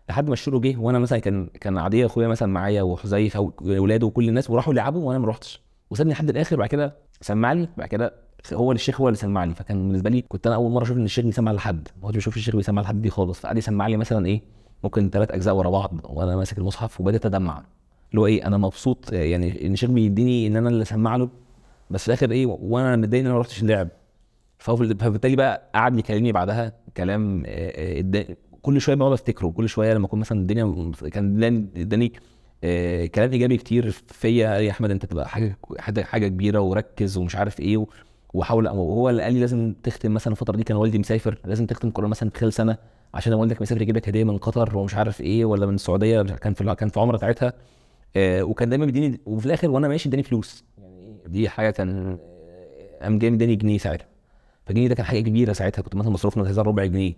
[0.08, 4.28] لحد ما الشروق جه وأنا مثلا كان كان عادية أخويا مثلا معايا وحذيفة واولاده وكل
[4.28, 8.14] الناس وراحوا لعبوا وأنا ما رحتش وسابني لحد الآخر بعد كده سمعني بعد كده
[8.52, 9.54] هو الشيخ هو اللي سمعني.
[9.54, 11.88] فكان بالنسبة لي كنت أنا أول مرة أشوف إن الشيخ بيسمع لحد.
[12.02, 13.40] ما كنتش بشوف الشيخ بيسمع لحد دي خالص.
[13.40, 14.42] فقعد يسمع لي مثلا إيه
[14.84, 16.00] ممكن ثلاث أجزاء ورا بعض.
[16.04, 17.64] وأنا ماسك المصحف وبدأت أدمع.
[18.10, 21.28] اللي هو إيه أنا مبسوط يعني إن الشيخ بيديني إن أنا اللي أسمع له.
[21.90, 23.88] بس في الآخر إيه وأنا متضايق إن أنا ما رحتش اللعب.
[24.58, 29.48] فبالتالي بقى قعد يكلمني بعدها كلام آه، آه، كل شوية بقعد أفتكره.
[29.48, 31.44] كل شوية لما أكون مثلا الدنيا كان
[31.76, 32.12] اداني
[32.64, 34.48] آه، كلام إيجابي كتير فيا.
[34.58, 35.58] يا أحمد أنت تبقى حاجة
[36.02, 37.86] حاجة كبيرة وركز ومش عارف إيه
[38.34, 41.66] و- وحاول وهو اللي قال لي لازم تختم مثلا الفترة دي كان والدي مسافر لازم
[41.66, 42.76] تختم قران مثلا خلال سنة
[43.14, 46.54] عشان والدك مسافر يجيب لك هدية من قطر ومش عارف إيه ولا من السعودية كان
[46.54, 47.52] في كان في عمرة ساعتها.
[48.16, 50.64] آه، وكان دايما بيديني وفي الآخر وأنا ماشي اداني فلوس.
[50.78, 54.06] يعني دي حاجة كان آه، قام جاي مداني جنيه ساعتها.
[54.66, 57.12] فجنيه ده كان حاجة كبيرة ساعتها كنت مثلا مصروفنا تهزار ربع جنيه.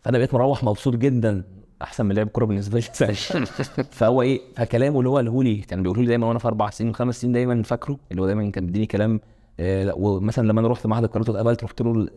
[0.00, 1.44] فأنا بقيت مروح مبسوط جدا
[1.82, 3.14] أحسن من لعب كورة بالنسبة لي
[3.90, 6.90] فهو إيه؟ فكلامه اللي هو قاله لي كان بيقوله لي دايما وأنا في أربع سنين
[6.90, 9.20] وخمس سنين دايما فاكره اللي هو دايما كان بيديني كلام
[9.60, 12.08] آه لا، ومثلا لما أنا رحت معهد القرارات واتقابلت رحت له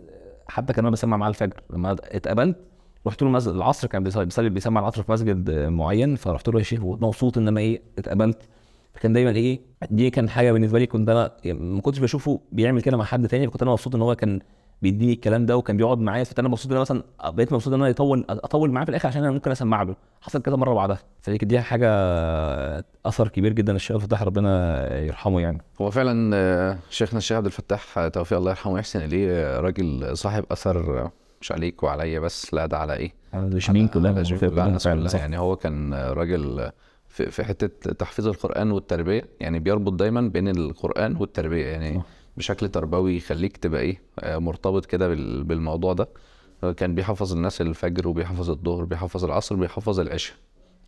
[0.48, 1.62] حتى كان أنا بسمع معاه الفجر.
[1.70, 2.58] لما اتقابلت
[3.08, 6.84] رحت له مسجد العصر كان بيصلي بيسمع العصر في مسجد معين فرحت له يا شيخ
[6.84, 8.38] ومبسوط إن أنا إيه اتقابلت.
[8.94, 9.60] فكان دايما إيه
[9.92, 13.28] دي كان حاجة بالنسبة لي كنت أنا يعني ما كنتش بشوفه بيعمل كده مع حد
[13.28, 14.40] تاني فكنت أنا مبسوط إن هو كان
[14.82, 16.24] بيديني الكلام ده وكان بيقعد معايا.
[16.24, 19.24] فانا مبسوط إن أنا مثلا بقيت مبسوط إن أنا يطول أطول معاه في الآخر عشان
[19.24, 19.96] أنا ممكن أسمع له.
[20.22, 21.00] حصل كذا مرة بعدها.
[21.22, 21.90] فدي دي حاجة
[23.06, 23.76] أثر كبير جدا.
[23.76, 25.62] الشيخ فتح ربنا يرحمه يعني.
[25.82, 30.18] هو فعلا آه، شيخنا الشيخ عبد الفتاح آه، توفيق الله يرحمه ويحسن إليه آه، راجل
[30.18, 31.10] صاحب أثر
[31.42, 33.14] مش عليك وعليا بس لا ده على إيه؟
[33.88, 35.20] كلها على جميع توفيق كلها، فعلا كلها.
[35.20, 36.72] يعني هو كان راجل
[37.08, 39.24] في في حتة تحفيظ القرآن والتربية.
[39.40, 41.66] يعني بيربط دايما بين القرآن والتربية.
[41.66, 42.06] يعني صح.
[42.38, 46.10] بشكل تربوي يخليك تبقى إيه آه، مرتبط كده بال- بالموضوع ده.
[46.64, 50.36] آه، كان بيحفظ الناس الفجر وبيحفظ الظهر بيحفظ العصر بيحفظ العشاء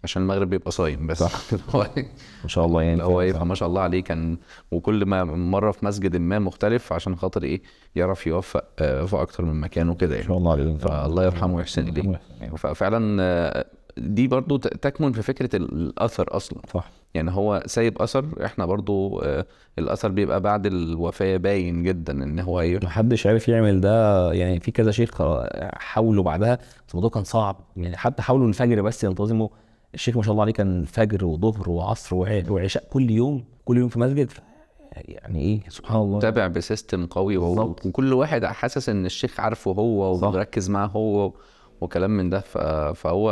[0.03, 1.19] عشان المغرب بيبقى صايم بس.
[1.19, 1.41] صح.
[2.43, 3.03] ما شاء الله يعني.
[3.03, 3.45] هو يبقى صح.
[3.45, 4.37] ما شاء الله عليه كان
[4.71, 7.61] وكل ما مرة في مسجد ما مختلف عشان خاطر إيه
[7.95, 11.55] يعرف يوفق آه، في أكتر من مكان وكده ما يعني شاء الله عليه فالله يرحمه
[11.55, 12.19] ويحسن إليه.
[12.57, 13.65] ففعلا
[13.97, 16.59] دي برضو تكمن في فكرة ال- الأثر أصلا.
[16.73, 16.91] صح.
[17.13, 19.45] يعني هو سايب أثر إحنا برضو آه،
[19.79, 24.31] الأثر بيبقى بعد الوفاة باين جدا إن هو إيه محدش عارف يعمل ده.
[24.33, 25.21] يعني في كذا شيخ
[25.73, 27.55] حاولوا بعدها بس الموضوع كان صعب.
[27.77, 29.47] يعني حتى حاولوا الفجر بس ينتظموا.
[29.93, 33.89] الشيخ ما شاء الله عليه كان فجر وظهر وعصر وع- وعشاء كل يوم كل يوم
[33.89, 34.31] في مسجد.
[35.07, 36.19] يعني إيه؟ سبحان الله.
[36.19, 37.75] تابع بسيستم قوي وهو.
[37.85, 40.15] وكل واحد حاسس إن الشيخ عارفه هو.
[40.15, 41.33] ومركز معاه هو
[41.81, 42.39] وكلام من ده.
[42.93, 43.31] فهو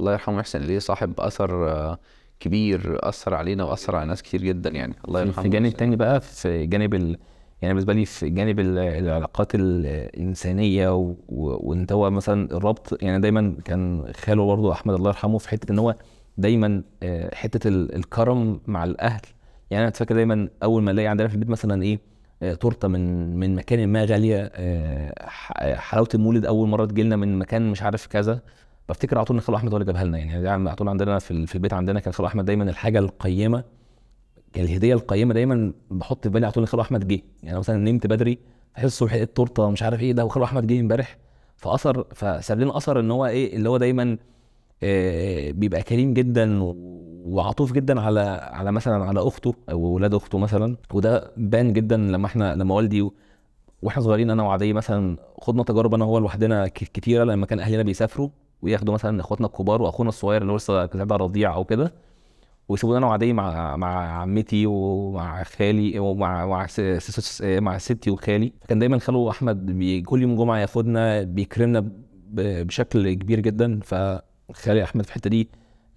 [0.00, 1.98] الله يرحمه ويحسن اليه صاحب أثر آه،
[2.40, 4.94] كبير أثر علينا وأثر على ناس كتير جدا يعني.
[5.08, 7.18] الله يرحمه في جانب ويحسن تاني بقى في جانب ال...
[7.62, 11.14] يعني بالنسبة لي في جانب ال- العلاقات الإنسانية و...
[11.28, 15.78] وانت هو مثلا الربط يعني دايما كان خاله برضه أحمد الله يرحمه في حتة إن
[15.78, 15.94] هو
[16.38, 19.20] دايما آه، حتة ال- الكرم مع الأهل.
[19.70, 21.98] يعني أنا فاكر دايما أول ما ألاقي عندنا في البيت مثلا إيه
[22.42, 25.12] آه، تورتة من من مكان ما غالية آه،
[25.76, 28.40] حلاوة المولد أول مرة تجي لنا من مكان مش عارف كذا.
[28.88, 30.32] بفتكر على طول إن خالو أحمد هو اللي جابها لنا يعني.
[30.44, 33.64] يعني على طول عندنا في في البيت عندنا كان خالو أحمد دايما الحاجة القيمة
[34.56, 37.20] الهدية القيمة دايما بحط في بالي على طول إن خالو أحمد جه.
[37.42, 38.38] يعني مثلا نمت بدري
[38.76, 41.18] احس الصبح لقيت تورته مش عارف إيه ده وخالو أحمد جه امبارح.
[41.56, 44.18] فأثر فساب لنا أثر إن هو إيه اللي هو دايما
[44.82, 48.20] آه، بيبقى كريم جدا وعطوف جدا على
[48.52, 50.76] على مثلا على أخته أو ولاد أخته مثلا.
[50.92, 53.10] وده بان جدا لما إحنا لما والدي
[53.82, 58.28] وإحنا صغيرين أنا وعدي مثلا خدنا تجارب أنا وهو لوحدنا كتيرة لما كان أهلنا بيسافروا.
[58.62, 61.92] وياخدوا مثلا إخواتنا الكبار وأخونا الصغير اللي هو لسه ساعتها رضيع أو كده
[62.68, 66.66] ويسيبونا أنا وعدي مع مع عمتي ومع خالي ومع مع.
[67.42, 69.70] مع ستي وخالي كان دايما خالو أحمد.
[70.06, 71.90] كل يوم جمعة ياخدنا بيكرمنا.
[72.30, 75.48] بشكل كبير جدا فخالي أحمد في الحتة دي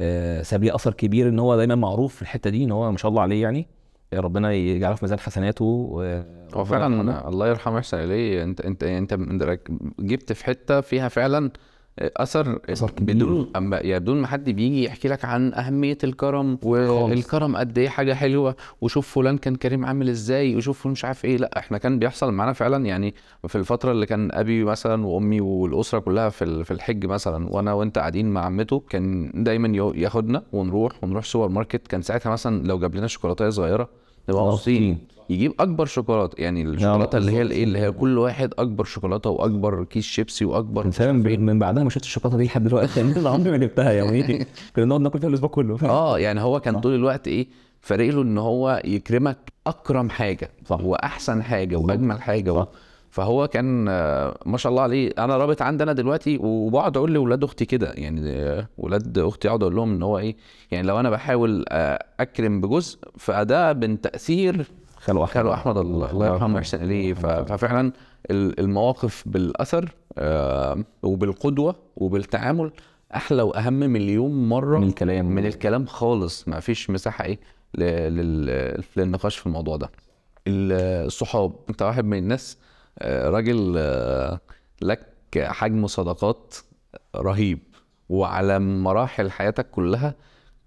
[0.02, 2.98] آه، ساب لي أثر كبير إن هو دايما معروف في الحتة دي إن هو ما
[2.98, 3.68] شاء الله عليه يعني
[4.14, 6.24] ربنا يجعله في ميزان حسناته و...
[6.54, 9.60] هو فعلا الله يرحمه ويحسن اليه انت انت انت
[10.00, 11.52] جبت في حتة فيها فعلا
[12.00, 13.16] أثر أثر كبير.
[13.16, 17.90] بدون أما يعني بدون ما حد بيجي يحكي لك عن أهمية الكرم والكرم قد إيه
[17.90, 21.38] حاجة حلوة وشوف فلان كان كريم عامل إزاي وشوف مش عارف إيه.
[21.38, 23.16] لأ إحنا كان بيحصل معانا فعلا يعني
[23.48, 27.98] في الفترة اللي كان أبي مثلا وأمي والأسرة كلها في في الحج مثلا وأنا وأنت
[27.98, 31.88] قاعدين مع عمته كان دايما ياخدنا ونروح ونروح سوبر ماركت.
[31.88, 33.90] كان ساعتها مثلا لو جاب لنا شوكولاتة صغيرة
[34.30, 34.98] نبقى مبسوطين.
[35.32, 39.84] يجيب أكبر شوكولاتة يعني الشوكولاتة اللي هي الإيه اللي هي كل واحد أكبر شوكولاتة وأكبر
[39.84, 43.52] كيس شيبسي وأكبر من ب- من بعدها ما شفتش الشوكولاتة دي لحد دلوقتي أنا عمري
[43.52, 45.78] ما جبتها يعني كنا نقعد ناكل فيها الأسبوع كله.
[45.84, 47.48] آه يعني هو كان طول الوقت إيه
[47.82, 50.82] فارق له إن هو يكرمك أكرم حاجة صح.
[50.82, 52.66] واحسن حاجة وأجمل حاجة و...
[53.10, 53.86] فهو كان
[54.46, 58.22] ما شاء الله عليه أنا رابط عندنا دلوقتي وبقعد أقول لاولاد أختي كده يعني
[58.78, 60.36] ولاد أختي اقعد أقول لهم إن هو إيه
[60.72, 64.66] يعني لو أنا بحاول آه، أكرم بجزء فده من تأثير
[65.02, 65.34] خالو أحمد.
[65.36, 66.12] خالو أحمد الله.
[66.12, 66.56] الله يرحمه.
[66.56, 67.92] ويحسن اليه ففعلا
[68.32, 72.72] ال- المواقف بالأثر آه، وبالقدوة وبالتعامل
[73.16, 75.26] أحلى وأهم مليون مرة من الكلام.
[75.26, 76.48] من الكلام خالص.
[76.48, 77.40] ما فيش مساحة إيه
[78.98, 79.92] للنقاش في الموضوع ده.
[80.48, 81.54] ال- الصحاب.
[81.70, 82.58] أنت واحد من الناس
[83.00, 84.40] آه، راجل آه،
[84.82, 85.06] لك
[85.38, 86.56] حجم صداقات
[87.16, 87.60] رهيب.
[88.10, 90.16] وعلى مراحل حياتك كلها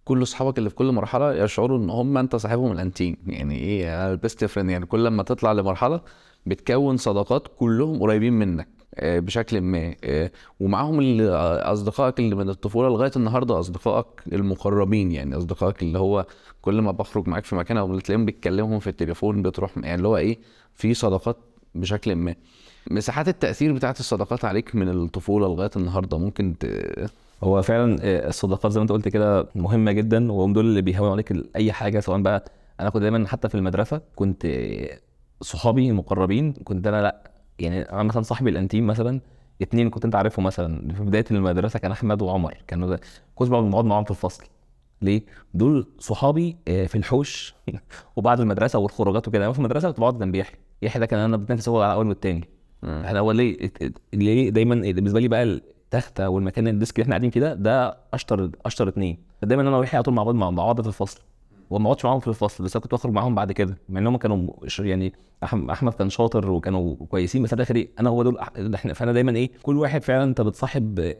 [0.04, 3.16] كل أصحابك اللي في كل مرحلة يشعروا إن هم أنت صاحبهم الأنتيم.
[3.26, 6.00] يعني إيه؟ ال best friend يعني كل لما تطلع لمرحلة
[6.46, 11.30] بتكون صداقات كلهم قريبين منك آه، بشكل ما آه، ومعاهم اللي
[11.62, 15.12] أصدقائك اللي من الطفولة لغاية النهارده أصدقائك المقربين.
[15.12, 16.26] يعني أصدقائك اللي هو
[16.62, 20.16] كل ما بخرج معاك في مكان أو تلاقيهم بيتكلمهم في التليفون بتروح يعني اللي هو
[20.16, 20.38] إيه؟
[20.74, 21.36] في صداقات
[21.74, 22.34] بشكل ما.
[22.90, 26.66] مساحات التأثير بتاعت الصداقات عليك من الطفولة لغاية النهارده ممكن ت...
[27.44, 31.12] هو فعلا آه، الصداقات زي ما انت قلت كده مهمة جدا وهم دول اللي بيهونوا
[31.12, 32.44] عليك أي حاجة سواء بقى
[32.80, 34.98] أنا كنت دايما حتى في المدرسة كنت آه،
[35.40, 39.20] صحابي المقربين كنت أنا لأ يعني أنا مثلا صاحبي الأنتيم مثلا
[39.62, 42.96] اتنين كنت أنت عارفهم مثلا في بداية المدرسة كان أحمد وعمر كانوا
[43.34, 44.44] كنت بقعد معاهم في الفصل.
[45.02, 45.22] ليه؟
[45.54, 47.54] دول صحابي آه، في الحوش
[48.16, 49.44] وبعد المدرسة والخروجات وكده.
[49.44, 52.08] أنا في المدرسة كنت بقعد جنب يحيى يحيى ده كان أنا بنتنافس هو على الأول
[52.08, 52.48] والتاني.
[52.84, 53.72] إحنا هو ليه؟
[54.14, 55.60] ليه دايما بالنسبة لي بقى
[55.94, 59.18] التخته والمكان الديسك اللي إحنا قاعدين فيه ده أشطر أشطر اتنين.
[59.42, 61.20] دايما أنا ويحيى على طول مع بعض مع بعض في الفصل.
[61.70, 63.76] وما اقعدش معاهم في الفصل بس كنت بخرج معاهم بعد كده.
[63.88, 65.12] مع انهم كانوا يعني
[65.44, 68.38] أحمد كان شاطر وكانوا كويسين بس الآخر إيه أنا هو دول
[68.74, 71.14] إحنا فأنا دايما إيه كل واحد فعلا أنت بتصاحب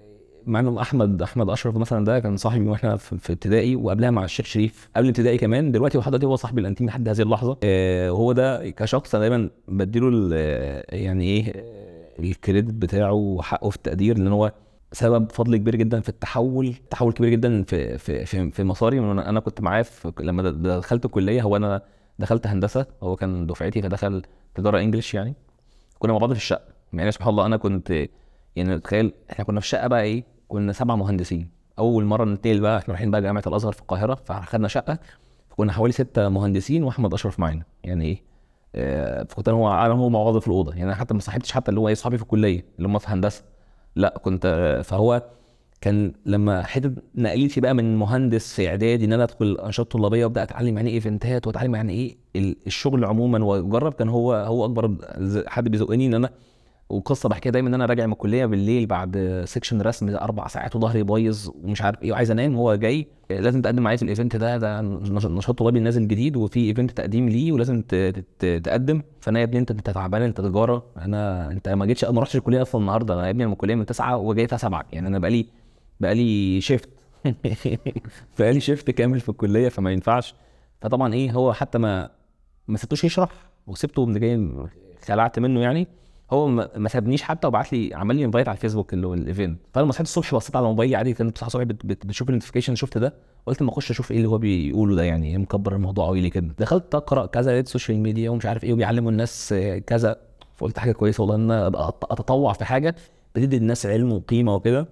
[0.46, 4.46] مع انه أحمد أحمد أشرف مثلا ده كان صاحبي وإحنا في ابتدائي وقبلها مع الشيخ
[4.46, 4.88] شريف.
[4.96, 7.56] قبل ابتدائي كمان دلوقتي لحد دلوقتي هو صاحبي الأنتيم لحد هذه اللحظة.
[7.62, 10.36] آه وهو ده كشخص أنا دايما بديله
[10.88, 11.52] يعني إيه
[12.18, 14.52] الكريدت بتاعه وحقه في التقدير لأن هو
[14.92, 19.18] سبب فضل كبير جدا في التحول تحول كبير جدا في في في, في مساري من
[19.18, 21.82] أنا كنت معاه في لما دخلت الكلية هو أنا
[22.18, 24.22] دخلت هندسة هو كان دفعتي فدخل
[24.54, 25.34] تجارة انجلش يعني.
[25.98, 26.64] كنا مع بعض في الشقة.
[26.92, 28.06] يعني سبحان الله أنا كنت
[28.56, 31.48] يعني تخيل إحنا كنا في الشقة بقى إيه؟ كنا سبع مهندسين.
[31.78, 34.98] أول مرة ننتقل بقى إحنا رايحين بقى جامعة الأزهر في القاهرة فاخدنا شقة
[35.50, 37.62] فكنا حوالي ستة مهندسين وأحمد أشرف معانا.
[37.84, 38.22] يعني إيه؟
[39.28, 40.70] فكنت أنا هو أنا هو مع بعض في الأوضة.
[40.72, 43.06] يعني أنا حتى ما صاحبتش حتى اللي هو إيه صحابي في الكلية اللي هم في
[43.08, 43.42] هندسة.
[43.96, 45.22] لا كنت آه، فهو
[45.80, 50.42] كان لما حتة نقلتي بقى من مهندس في إعدادي إن أنا أدخل أنشطة طلابية وأبدأ
[50.42, 54.96] أتعلم يعني إيه ايفنتات وأتعلم يعني إيه ال- الشغل عموما وأجرب كان هو هو أكبر
[55.46, 56.30] حد بيزقني إن أنا
[56.88, 61.02] وقصة بحكيها دايما إن أنا راجع من الكلية بالليل بعد section رسم أربع ساعات وظهري
[61.02, 64.56] بايظ ومش عارف إيه وعايز أنام هو جاي لازم تقدم معايا في ال event ده
[64.56, 67.82] ده نش- نشاط طلابي نازل جديد وفي event تقديم ليه ولازم
[68.38, 69.02] تقدم.
[69.20, 72.62] فأنا يا ابني أنت أنت تعبان أنت تجارة أنا أنت ما جيتش ما رحتش الكلية
[72.62, 73.14] أصلا النهارده.
[73.14, 75.46] أنا يا ابني من الكلية من 9 وجاي الساعة 7 يعني أنا بقالي
[76.00, 76.88] بقالي shift
[78.34, 80.34] بقالي shift كامل في الكلية فما ينفعش.
[80.80, 82.10] فطبعا إيه هو حتى ما
[82.68, 83.30] ما سبتوش يشرح
[83.66, 84.50] وسبته جاي
[85.06, 85.86] خلعت منه يعني.
[86.30, 89.22] هو ما ما سابنيش حتى وبعت لي عمل لي invite على الفيسبوك اللي هو ال
[89.22, 92.98] event فأنا صحيت الصبح بصيت على موبايلي عادي كنت بصحى الصبح بتشوف ال notification شفت
[92.98, 93.14] ده.
[93.46, 96.30] قلت اما اخش أشوف إيه اللي هو بيقوله ده يعني إيه مكبر الموضوع قوي ليه
[96.30, 96.54] كده.
[96.58, 99.54] دخلت أقرأ كذا لقيت social media ومش عارف إيه وبيعلموا الناس
[99.86, 100.16] كذا.
[100.56, 102.96] فقلت حاجة كويسة والله إن أنا أتطوع في حاجة
[103.34, 104.88] بتدي الناس علم وقيمة وكده.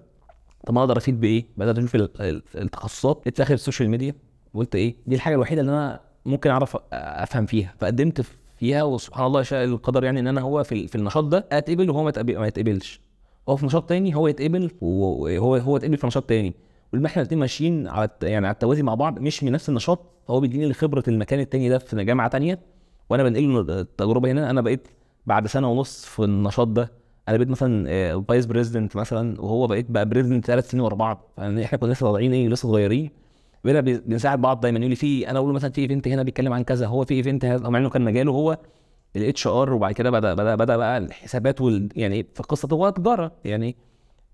[0.65, 3.17] طب ما أقدر أفيد بإيه؟ بدأت أشوف ال- ال- التخصصات.
[3.21, 4.15] لقيت في آخر ال social media
[4.53, 7.73] وقلت إيه؟ دي الحاجة الوحيدة اللي أنا ممكن أعرف أفهم فيها.
[7.79, 8.25] فقدمت
[8.63, 12.03] فيها وسبحان الله شاء القدر يعني إن أنا هو في, في النشاط ده أتقبل وهو
[12.03, 13.01] ما يتقبل- ما يتقبلش.
[13.49, 16.53] هو في نشاط تاني هو يتقبل وهو هو يتقبل في نشاط تاني.
[16.93, 20.39] ولما إحنا الاثنين ماشيين على يعني على التوازي مع بعض مش من نفس النشاط فهو
[20.39, 22.59] بيديني خبرة المكان التاني ده في جامعة تانية
[23.09, 24.49] وأنا بنقل التجربة هنا.
[24.49, 24.87] أنا بقيت
[25.25, 26.91] بعد سنة ونص في النشاط ده
[27.29, 31.31] أنا بقيت مثلا vice president مثلا وهو بقيت بقى president ثلاث سنين ورا بعض.
[31.37, 33.09] يعني إحنا كنا لسه طالعين إيه لسه صغيرين.
[33.63, 34.79] بقينا بنساعد بعض دايما.
[34.79, 37.13] يقول لي في أنا أقول له مثلا في event هنا بيتكلم عن كذا هو في
[37.13, 38.57] event هذا مع إنه كان مجاله هو
[39.15, 43.31] ال HR وبعد كده بدا بدا بدأ بقى الحسابات وال يعني في قصه هو تجاره
[43.45, 43.75] يعني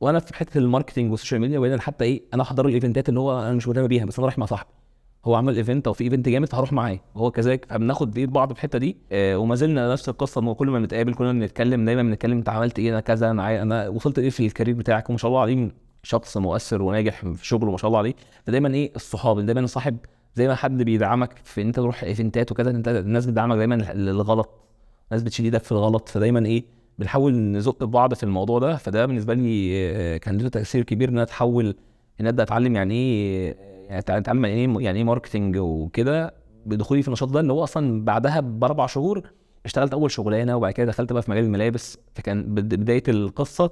[0.02, 3.10] وأنا في حتة ال marketing وال social media وبعدين حتى إيه أنا احضر ال events
[3.10, 4.70] اللي هو أنا مش مهتم بيها بس أنا رايح مع صاحبي.
[5.26, 7.00] هو عمل event أو في event جامد فهروح معاه.
[7.16, 8.98] وهو كذلك فبناخد بايد بعض في الحتة دي.
[9.12, 12.80] آه وما زلنا نفس القصة إن كل ما بنتقابل كلنا بنتكلم دايما بنتكلم انت عملت
[12.80, 13.62] إيه أنا كذا أنا.
[13.62, 15.72] أنا وصلت إيه في ال career بتاعك وما شاء الله عليه
[16.04, 18.14] شخص مؤثر وناجح في شغله ما شاء الله عليه
[18.46, 19.98] فدايما إيه الصحاب دايما الصاحب
[20.36, 24.50] زي ما حد بيدعمك في إن أنت تروح events وكذا أنت الناس بتدعمك دايما للغلط
[25.12, 26.64] الناس بتشيل إيدك في الغلط فدايما إيه
[27.00, 31.14] بنحاول نزق بعض في الموضوع ده فده بالنسبة لي آه، كان له تأثير كبير إن
[31.14, 31.76] أنا أتحول
[32.22, 33.56] إن أبدأ أتعلم يعني إيه
[33.90, 36.34] يعني أتع- أتعلم يعني إيه يعني إيه marketing وكده
[36.66, 39.24] بدخولي في النشاط ده اللي هو أصلا بعدها بأربع شهور
[39.66, 43.72] اشتغلت أول شغلانة وبعد كده دخلت بقى في مجال الملابس فكان بد- بداية القصة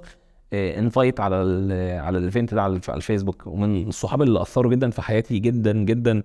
[0.52, 3.46] invite على ال على ال event ده على الف- على الفيسبوك.
[3.46, 6.22] ومن الصحاب اللي أثروا جدا في حياتي جدا جدا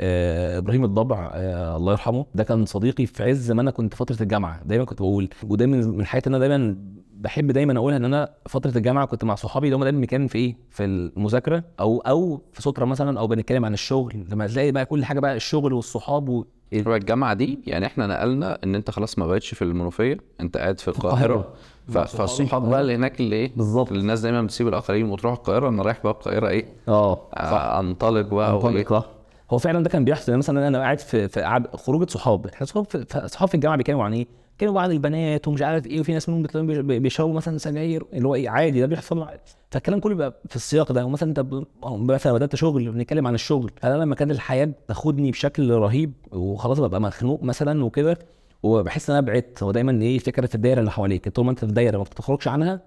[0.00, 2.26] آه، إبراهيم الضبع آه، الله يرحمه.
[2.34, 4.60] ده كان صديقي في عز ما أنا كنت فترة الجامعة.
[4.64, 6.76] دايما كنت بقول وده من اللي أنا دايما
[7.14, 10.38] بحب دايما أقولها إن أنا فترة الجامعة كنت مع صحابي اللي هم دايما بنتكلم في
[10.38, 14.24] إيه؟ في المذاكرة أو أو في ستره مثلا أو بنتكلم عن الشغل.
[14.30, 16.44] لما تلاقي بقى كل حاجة بقى الشغل والصحاب و...
[16.72, 20.88] الجامعة دي يعني إحنا نقلنا إن أنت خلاص ما بقتش في المنوفية أنت قاعد في
[20.88, 21.52] القاهرة.
[21.90, 23.92] فالصحاب بقى اللي هناك اللي إيه بالظبط.
[23.92, 25.68] الناس دايما بتسيب الآخرين وتروح القاهرة.
[25.68, 28.52] أنا رايح بقى القاهرة إيه؟ آه آه، أنطلق بقى.
[28.54, 29.06] منطلق صح.
[29.50, 30.32] هو فعلا ده كان بيحصل.
[30.32, 32.46] يعني مثلا أنا قاعد في في خروجة صحاب.
[32.46, 34.26] إحنا صحاب في في- صحاب في الجامعة بيتكلموا عن إيه؟
[34.58, 38.34] كانوا بعض البنات ومش عارف إيه وفي ناس منهم بتلاقيهم بيشربوا مثلا سجاير اللي هو
[38.34, 39.26] إيه عادي ده بيحصل.
[39.70, 41.04] فالكلام كله بيبقى في السياق ده.
[41.04, 41.44] ومثلا أنت
[41.84, 43.70] مثلا بدأت شغل بنتكلم عن الشغل.
[43.84, 48.18] أنا لما كان الحياة تاخدني بشكل رهيب وخلاص ببقى مخنوق مثلا وكده؟
[48.62, 49.62] وبحس إن أنا بعدت.
[49.62, 51.28] هو دايما إيه فكره الدايرة اللي حواليك.
[51.28, 52.80] طول ما أنت في دايره ما بتخرجش عنها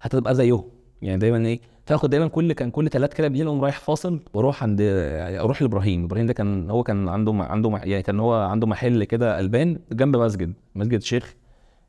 [0.00, 0.64] هتبقى زيهم
[1.02, 4.62] يعني دايما إيه فاخد دايما كل كان كل ثلاث كده بالليل اقوم رايح فاصل وأروح
[4.62, 4.78] عند
[5.40, 6.04] أروح لإبراهيم.
[6.04, 10.16] إبراهيم ده كان هو كان عنده عنده يعني كان هو عنده محل كده ألبان جنب
[10.16, 11.34] مسجد مسجد الشيخ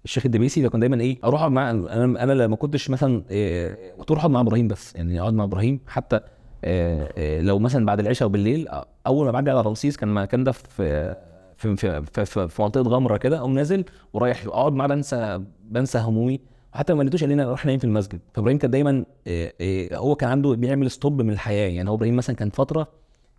[0.05, 0.61] الشيخ الدبيسي.
[0.61, 4.33] ده كان دايما إيه أروح معاه أنا أنا لما كنتش مثلا إيه كنت أروح أقعد
[4.33, 4.95] مع إبراهيم بس.
[4.95, 6.19] يعني أقعد مع إبراهيم حتى
[6.63, 8.67] إيه إيه لو مثلا بعد العشاء وبالليل
[9.07, 11.15] أول ما بعدي على رمسيس كان المكان ده في
[11.59, 13.83] في في, في, في, في منطقة غمرة كده أقوم نازل
[14.13, 16.39] ورايح أقعد معاه بنسى بنسى همومي.
[16.73, 18.19] وحتى ما لقيتوش قال روح نايم في المسجد.
[18.33, 21.69] فابراهيم كان دايما إيه إيه هو كان عنده بيعمل stop من الحياة.
[21.69, 22.87] يعني هو إبراهيم مثلا كان فترة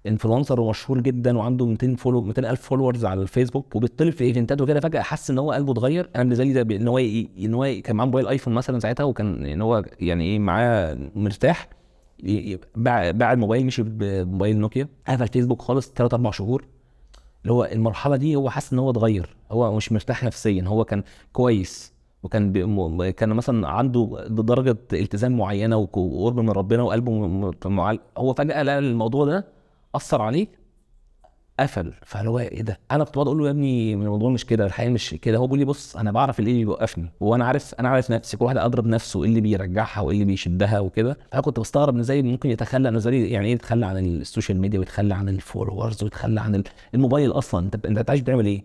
[0.06, 4.80] influencer ومشهور جدا وعنده 200 follow 200 ألف followers على الفيسبوك وبيطلب في events وكده.
[4.80, 6.10] فجأة حس إن هو قلبه اتغير.
[6.16, 9.46] أنا بالنسبة لي ده إن هو إن هو كان معاه موبايل ايفون مثلا ساعتها وكان
[9.46, 11.68] إن هو يعني إيه معاه مرتاح.
[12.76, 14.88] باع باع الموبايل مشي بموبايل نوكيا.
[15.08, 16.64] قفل فيسبوك خالص ثلاث أربع شهور.
[17.42, 21.02] اللي هو المرحلة دي هو حاسس إن هو اتغير هو مش مرتاح نفسيا هو كان
[21.32, 23.12] كويس وكان بي...
[23.12, 27.50] كان مثلا عنده درجة التزام معينة وقرب من ربنا وقلبه م...
[28.18, 29.46] هو فجأة لقى الموضوع ده
[29.94, 30.59] أثر عليه
[31.60, 31.92] قفل.
[32.06, 34.90] فاللي هو إيه ده؟ أنا كنت بقعد أقول له يا ابني الموضوع مش كده الحقيقة
[34.90, 35.38] مش كده.
[35.38, 38.44] هو بيقول لي بص أنا بعرف إيه اللي بيوقفني وأنا عارف أنا عارف نفسي كل
[38.44, 41.18] واحد أضرب نفسه إيه اللي بيرجعها وإيه اللي بيشدها وكده.
[41.34, 44.60] أنا كنت بستغرب إن إزاي ممكن يتخلى أنا إزاي يعني إيه يتخلى عن ال social
[44.60, 47.64] media ويتخلى عن ال followers ويتخلى عن ال- الموبايل أصلا.
[47.74, 48.64] أنت أنت عايش بتعمل إيه؟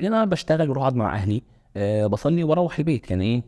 [0.00, 1.42] لأن أنا بشتغل وأروح أقعد مع أهلي
[1.76, 3.10] أه بصلي وأروح البيت.
[3.10, 3.42] يعني إيه؟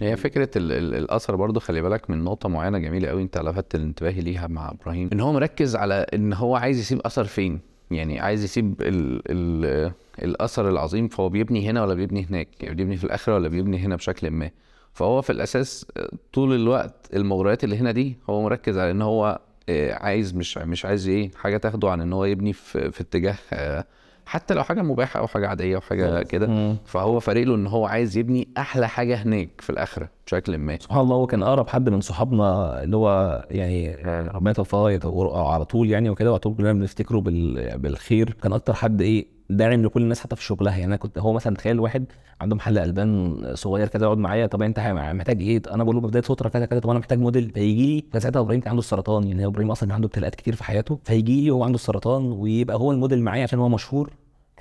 [0.00, 0.16] هي
[0.56, 4.70] ال الأثر برضو خلي بالك من نقطة معينة جميلة قوي أنت لفتت الانتباه ليها مع
[4.70, 7.60] إبراهيم إن هو مركز على إن هو عايز يسيب أثر فين.
[7.94, 12.96] يعني عايز يسيب ال ال الأثر العظيم فهو بيبني هنا ولا بيبني هناك؟ يعني بيبني
[12.96, 14.50] في الآخرة ولا بيبني هنا بشكل ما؟
[14.92, 15.86] فهو في الأساس
[16.32, 20.84] طول الوقت المغريات اللي هنا دي هو مركز على إن هو آه، عايز مش مش
[20.84, 23.84] عايز إيه حاجة تاخده عن إن هو يبني في, في اتجاه آه،
[24.32, 26.76] حتى لو حاجة مباحة أو حاجة عادية أو حاجة كده.
[26.84, 30.78] فهو فارق له إن هو عايز يبني أحلى حاجة هناك في الآخرة بشكل ما.
[30.80, 33.94] سبحان الله هو كان أقرب حد من صحابنا اللي هو يعني
[34.28, 37.78] ربنا يتوفاه يتوفاه على طول يعني وكده وعلى طول كلنا بنفتكره بال...
[37.78, 38.36] بالخير.
[38.42, 40.72] كان أكتر حد إيه داعم لكل الناس حتى في شغلها.
[40.72, 42.04] يعني أنا كنت هو مثلا تخيل واحد
[42.40, 44.80] عنده محل ألبان صغير كده يقعد معايا طب أنت
[45.14, 47.50] محتاج إيه؟ أنا بقول له بداية فترة كذا كذا طب أنا محتاج موديل.
[47.54, 49.24] فيجي لي كان ساعتها إبراهيم كان عنده السرطان.
[49.24, 50.98] يعني إبراهيم أصلا عنده ابتلاءات كتير في حياته.
[51.04, 54.10] فيجي لي وهو عنده السرطان ويبقى هو الموديل معايا عشان هو مشهور.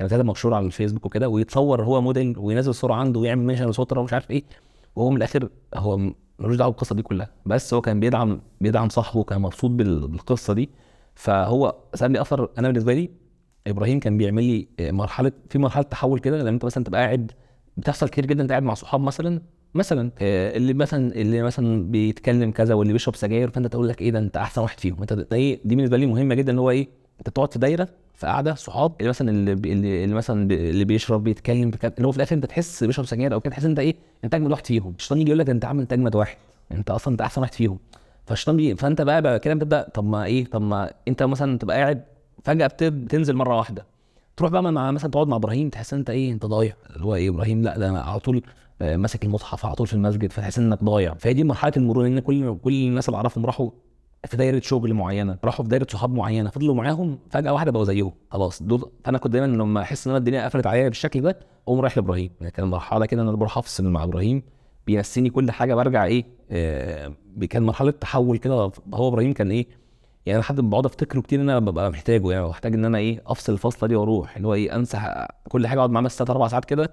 [0.01, 3.99] كان ساعتها مشهور على الفيسبوك وكده ويتصور هو موديل وينزل صورة عنده ويعمل mention وصوره
[3.99, 4.43] ومش عارف إيه
[4.95, 5.97] وهو من الآخر هو
[6.39, 7.29] ملوش دعوة بالقصة دي كلها.
[7.45, 10.69] بس هو كان بيدعم بيدعم صاحبه كان مبسوط بال- بالقصة دي.
[11.15, 13.09] فهو سابني أثر أنا بالنسبة لي
[13.67, 17.31] إبراهيم كان بيعمل لي مرحلة في مرحلة تحول كده لما أنت مثلا تبقى قاعد
[17.77, 19.41] بتحصل كتير جدا انت قاعد مع صحاب مثلا
[19.73, 24.11] مثلا آه، اللي مثلا اللي مثلا بيتكلم كذا واللي بيشرب سجاير فأنت تقول لك إيه
[24.11, 24.97] ده أنت أحسن واحد فيهم.
[25.01, 26.87] أنت إيه دي بالنسبة لي مهمة جدا ان هو إيه
[27.19, 27.87] أنت تقعد في دايرة
[28.21, 29.51] في قاعدة صحاب اللي مثلا اللي,
[30.03, 33.51] اللي, مثلا اللي بيشرب بيتكلم اللي هو في الآخر أنت تحس بيشرب سجاير أو كده
[33.51, 34.93] تحس أنت إيه أنت أجمد واحد فيهم.
[34.97, 36.37] الشيطان يجي يقول لك أنت عامل أنت أجمد واحد.
[36.71, 37.79] أنت أصلا أنت أحسن واحد فيهم.
[38.25, 38.75] فالشيطان بي...
[38.75, 42.03] فأنت بقى, بقى كده بتبدأ طب ما إيه طب ما أنت مثلا تبقى قاعد
[42.43, 43.85] فجأة بت- بتنزل مرة واحدة.
[44.37, 46.73] تروح بقى مع مثلا تقعد مع إبراهيم تحس إن أنت إيه أنت ضايع.
[46.95, 48.41] اللي هو إيه إبراهيم لأ ده على طول
[48.81, 51.13] آه، ماسك المصحف على طول في المسجد فتحس أنك ضايع.
[51.13, 53.69] فهي دي مرحلة المرونة إن كل كل الناس اللي أعرفهم راحوا
[54.27, 58.11] في دايرة شغل معينة راحوا في دايرة صحاب معينة فضلوا معاهم فجأة واحدة بقوا زيهم
[58.31, 61.79] خلاص دول فأنا كنت دايما لما أحس إن أنا الدنيا قفلت عليا بالشكل ده أقوم
[61.81, 62.31] رايح لإبراهيم.
[62.41, 64.43] يعني كان مرحلة كده إن أنا بروح أفصل مع إبراهيم
[64.87, 67.13] بينسيني كل حاجة برجع إيه آه
[67.49, 68.53] كان مرحلة تحول كده
[68.93, 69.67] هو إبراهيم كان إيه
[70.25, 73.21] يعني أنا ما بقعد أفتكره كتير إن أنا ببقى محتاجه يعني محتاج إن أنا إيه
[73.27, 76.47] أفصل الفصلة دي وأروح اللي هو إيه أنسى كل حاجة أقعد معاه مثلا ثلاث أربع
[76.47, 76.91] ساعات كده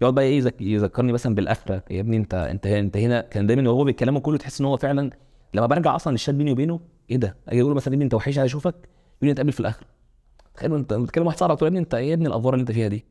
[0.00, 3.70] يقعد بقى إيه يذك- يذكرني مثلا بالاخره يا ابني أنت أنت أنت هنا كان دايما
[3.70, 5.10] وهو بيتكلموا كله تحس إن هو فعلا
[5.54, 6.80] لما برجع أصلا الشات بيني وبينه
[7.10, 8.88] إيه ده؟ أجي أقول مثلا ابني انت وحش عايز اشوفك يقول
[9.22, 9.86] لي نتقابل في الاخره
[10.54, 13.04] تخيل انت بتكلم واحد صاحبك تقول ابني انت إيه ابني الأفوار اللي انت فيها دي.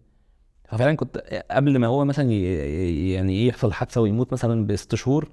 [0.70, 1.18] ففعلا كنت
[1.52, 5.30] قبل ما هو مثلا يعني إيه يحصل حادثة ويموت مثلا بست شهور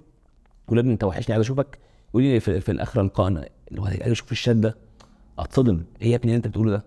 [0.66, 1.78] يقول ابني انت وحشني عايز اشوفك.
[2.10, 4.76] يقول لي في, في الاخره لقاءنا اللي هو أشوف الشات ده.
[5.38, 5.84] اتصدم.
[6.02, 6.84] إيه يا ابني اللي انت بتقوله ده؟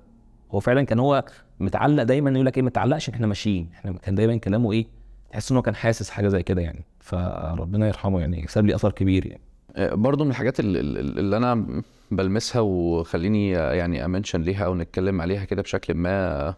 [0.51, 1.23] هو فعلا كان هو
[1.59, 3.69] متعلق دايما يقول لك إيه ما تعلقش إحنا ماشيين.
[3.73, 4.87] إحنا كان دايما كلامه إيه
[5.31, 6.85] تحس إن هو كان حاسس حاجة زي كده يعني.
[6.99, 9.41] فربنا يرحمه يعني ساب لي أثر كبير يعني.
[9.77, 15.93] برضو من الحاجات اللي, أنا بلمسها وخليني يعني أمنشن ليها أو نتكلم عليها كده بشكل
[15.93, 16.53] ما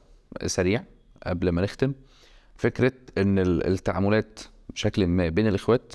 [0.46, 0.84] سريع
[1.28, 1.94] قبل ما نختم
[2.56, 4.40] فكرة إن ال- التعاملات
[4.74, 5.94] بشكل ما بين الإخوات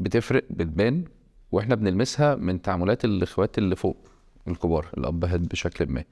[0.00, 1.04] بتفرق بتبان
[1.52, 3.96] وإحنا بنلمسها من تعاملات الإخوات اللي فوق
[4.48, 6.04] الكبار الأبهات بشكل ما.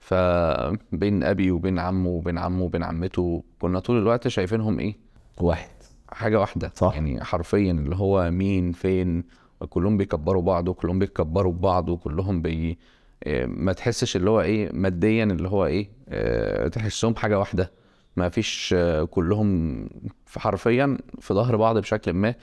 [0.00, 4.96] فبين أبي وبين عمه وبين عمه وبين عمته كنا طول الوقت شايفينهم إيه؟
[5.40, 5.70] واحد.
[6.12, 6.72] حاجة واحدة.
[6.74, 6.94] صح.
[6.94, 9.24] يعني حرفيا اللي هو مين فين
[9.68, 12.78] كلهم بيكبروا بعض وكلهم بيكبروا ببعض وكلهم بي
[13.26, 17.72] إيه، ما تحسش اللي هو إيه ماديا اللي هو إيه آه، تحسهم حاجة واحدة.
[18.16, 19.80] ما فيش آه، كلهم
[20.26, 22.34] في حرفيا في ظهر بعض بشكل ما.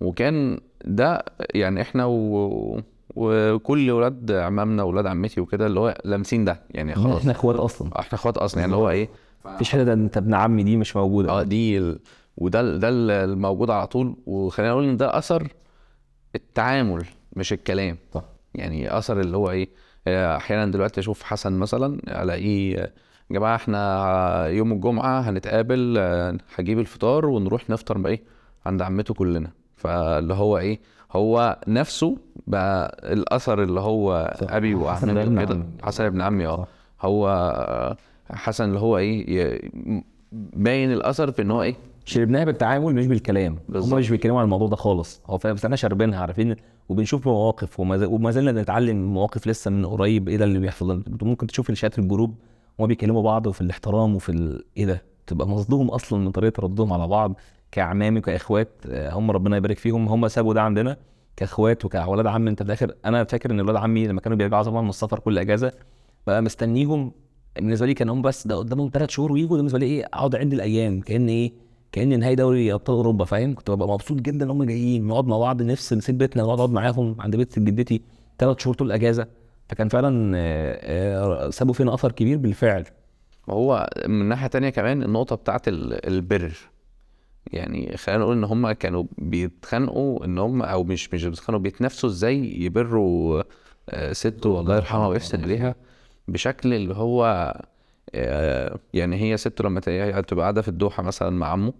[0.00, 2.80] وكان ده يعني إحنا و...
[3.16, 6.62] وكل ولاد عمامنا وولاد عمتي وكده اللي هو لامسين ده.
[6.70, 7.18] يعني خلاص.
[7.20, 7.88] إحنا إخوات أصلا.
[8.00, 8.60] إحنا إخوات أصلا.
[8.60, 9.08] يعني اللي هو إيه
[9.44, 11.30] مفيش حتة ده أنت ابن عمي دي مش موجودة.
[11.30, 11.94] آه دي.
[12.36, 15.48] وده ده ال- الموجود على طول وخلينا نقول إن ده أثر
[16.34, 17.04] التعامل
[17.36, 18.24] مش الكلام صح.
[18.54, 19.68] يعني أثر اللي هو إيه
[20.06, 22.90] آه، أحيانا دلوقتي أشوف حسن مثلا ألاقيه يا
[23.30, 28.22] جماعة إحنا يوم الجمعة هنتقابل آه، هجيب الفطار ونروح نفطر بقى إيه
[28.66, 30.80] عند عمته كلنا فاللي هو إيه
[31.12, 32.16] هو نفسه
[32.46, 34.52] بقى الأثر اللي هو صح.
[34.52, 35.62] أبي ابن كده.
[35.82, 36.66] حسن ابن عمي آه.
[37.02, 37.96] هو آه،
[38.30, 39.60] حسن اللي هو إيه
[40.32, 41.74] باين الأثر في إن هو إيه
[42.04, 43.58] شربناها بالتعامل مش بالكلام.
[43.68, 43.92] بالظبط.
[43.92, 45.20] هم مش بيتكلموا عن الموضوع ده خالص.
[45.26, 46.56] هو فاهم بس إحنا شاربينها عارفين؟
[46.88, 50.28] وبنشوف مواقف وما وما زلنا بنتعلم مواقف لسه من قريب.
[50.28, 52.34] إيه ده اللي بيحصل؟ انت ممكن تشوف الشات الجروب
[52.78, 54.64] وما بيكلموا بعض وفي الاحترام وفي ال...
[54.76, 57.34] إيه ده؟ تبقى مصدوم أصلا من طريقة ردهم على بعض
[57.72, 58.68] كاعمامي وكإخوات.
[58.90, 60.08] آه، هم ربنا يبارك فيهم.
[60.08, 60.96] هم سابوا ده عندنا
[61.36, 62.48] كإخوات وكأولاد عم.
[62.48, 65.38] انت في الآخر أنا فاكر إن ولاد عمي لما كانوا بيرجعوا طبعا من السفر كل
[65.38, 65.72] أجازة
[66.26, 67.12] بقى مستنيهم.
[67.56, 69.50] بالنسبة لي كان هم بس ده قدامهم ثلاث شهور ويجوا.
[69.50, 71.00] ده بالنسبة لي إيه؟ أقعد اعد الأيام.
[71.00, 71.52] كأن إيه؟
[71.92, 75.38] كان نهائي دوري أبطال أوروبا فاهم؟ كنت ببقى مبسوط جدا إن هم جايين نقعد مع
[75.38, 75.62] بعض.
[75.62, 78.02] نفس نسيب بيتنا نقعد نقعد معاهم عند بيت جدتي
[78.38, 79.26] ثلاث شهور طول الأجازة.
[79.68, 82.84] فكان فعلا آه، آه، سابوا فينا أثر كبير بالفعل.
[83.48, 86.52] وهو من ناحية تانية كمان النقطة بتاعت ال- البر.
[87.52, 92.62] يعني خلينا نقول إن هم كانوا بيتخانقوا إن هم أو مش مش بيتخانقوا بيتنافسوا إزاي
[92.62, 93.42] يبروا
[93.90, 95.74] آه، سته الله يرحمها ويحسن اليها
[96.28, 97.54] بشكل اللي هو
[98.94, 101.72] يعني هي سته لما تبقى قاعدة في الدوحة مثلا مع عمه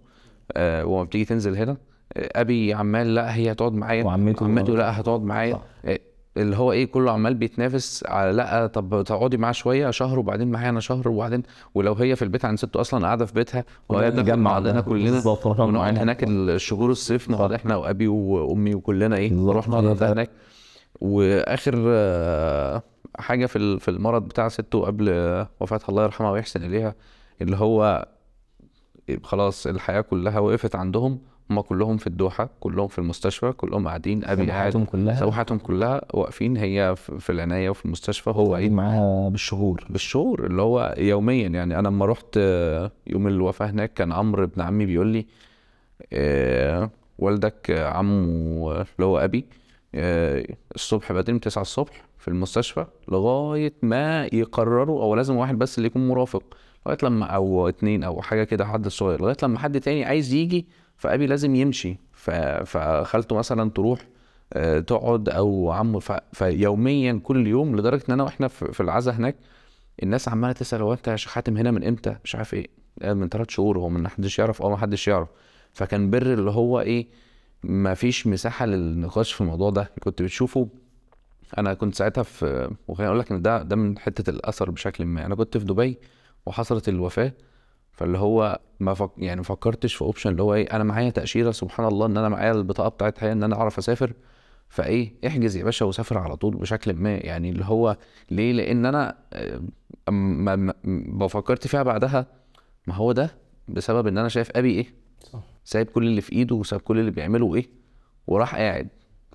[0.51, 1.77] آه، وما بتيجي تنزل هنا
[2.17, 5.59] آه، أبي عمال لا هي هتقعد معايا وعمته- عمته لا هتقعد معايا.
[5.85, 5.99] آه،
[6.37, 10.69] اللي هو إيه كله عمال بيتنافس على لا طب تقعدي معاه شوية شهر وبعدين معايا
[10.69, 11.43] أنا شهر وبعدين
[11.75, 14.81] ولو هي في البيت عند ستة أصلا قاعدة في بيتها وهي كلنا نجمع نتجمع بعضنا.
[14.81, 15.21] كلنا
[15.63, 15.97] ونقعد.
[15.97, 19.33] هناك الشهور الصيف نقعد إحنا وأبي وأمي وكلنا إيه.
[19.33, 20.29] نروح نقعد هناك
[21.01, 22.83] وآخر آه،
[23.21, 25.09] حاجة في في المرض بتاع سته قبل
[25.59, 26.95] وفاتها الله يرحمها ويحسن إليها
[27.41, 28.07] اللي هو
[29.23, 31.19] خلاص الحياة كلها وقفت عندهم
[31.49, 35.19] هم كلهم في الدوحة كلهم في المستشفى كلهم قاعدين أبي قاعد حياتهم كلها.
[35.19, 39.85] سوحتهم كلها واقفين هي في العناية وفي المستشفى هو إيه؟ معاها بالشهور.
[39.89, 41.79] بالشهور اللي هو يوميا يعني.
[41.79, 42.37] أنا لما رحت
[43.07, 45.25] يوم الوفاة هناك كان عمرو ابن عمي بيقول لي
[46.13, 49.45] آه، والدك عمه اللي هو أبي
[49.95, 50.45] آه،
[50.75, 55.87] الصبح بدري من 9 الصبح في المستشفى لغاية ما يقرروا أو لازم واحد بس اللي
[55.87, 56.43] يكون مرافق.
[56.85, 59.21] لغاية لما أو اتنين أو حاجة كده حد صغير.
[59.21, 60.67] لغاية لما حد تاني عايز يجي
[60.97, 61.97] فأبي لازم يمشي.
[62.65, 63.99] فخالته مثلا تروح
[64.53, 65.99] آه، تقعد أو عمه.
[66.33, 69.35] فيوميا كل يوم لدرجة إن أنا وإحنا في في العزا هناك
[70.03, 72.67] الناس عمالة تسأل هو أنت يا شيخ حاتم هنا من إمتى؟ مش عارف إيه.
[73.03, 74.61] من ثلاث شهور هو من حدش يعرف.
[74.61, 75.29] أه ما حدش يعرف.
[75.73, 77.07] فكان بر اللي هو إيه
[77.63, 79.91] ما فيش مساحة للنقاش في الموضوع ده.
[80.03, 80.67] كنت بتشوفه
[81.57, 85.25] أنا كنت ساعتها في وخليني أقول لك إن ده ده من حتة الأثر بشكل ما.
[85.25, 85.97] أنا كنت في دبي
[86.45, 87.33] وحصلت الوفاة
[87.91, 89.11] فاللي هو ما فك...
[89.17, 92.51] يعني فكرتش في اوبشن اللي هو إيه أنا معايا تأشيرة سبحان الله إن أنا معايا
[92.51, 94.13] البطاقة بتاعتها إن أنا أعرف أسافر.
[94.69, 97.15] فإيه احجز يا باشا وسافر على طول بشكل ما.
[97.15, 97.97] يعني اللي هو
[98.31, 99.61] ليه؟ لأن أنا آه،
[100.11, 102.25] ما ما- ما فكرت فيها بعدها.
[102.87, 103.31] ما هو ده
[103.67, 104.85] بسبب إن أنا شايف أبي إيه؟
[105.31, 105.39] صح.
[105.63, 107.69] سايب كل اللي في إيده وسايب كل اللي بيعمله إيه؟
[108.27, 108.87] وراح قاعد.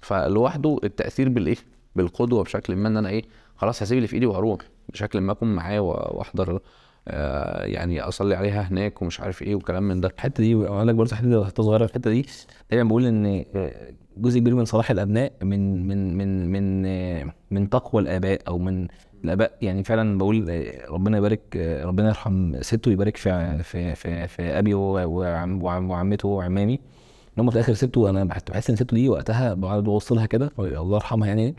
[0.03, 1.57] فلوحده التأثير بالإيه؟
[1.97, 3.23] بالقدوة بشكل ما إن أنا إيه
[3.57, 6.61] خلاص هسيب اللي في إيدي وأروح بشكل ما أكون معاه وأحضر
[7.09, 10.09] آه يعني أصلي عليها هناك ومش عارف إيه وكلام من ده.
[10.09, 12.27] الحتة دي أقول لك برضه حتة حتة صغيرة الحتة دي
[12.71, 13.73] دايما بقول إن آه،
[14.17, 18.89] جزء كبير من صلاح الأبناء من من من من آه، من تقوى الآباء أو من
[19.25, 19.59] الآباء.
[19.63, 25.63] يعني فعلا بقول ربنا يبارك ربنا يرحم سته ويبارك في في في, في أبي وعم
[25.63, 26.75] وعم- وعمته وعمامي.
[26.75, 30.51] إن هم في الآخر سته أنا بحس إن سته دي وقتها بقعد بوص لها كده
[30.59, 31.55] الله يرحمها يعني.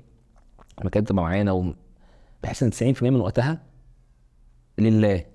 [0.81, 1.73] لما كانت تبقى معانا
[2.43, 3.61] بحس إن 90% من وقتها
[4.77, 5.25] لله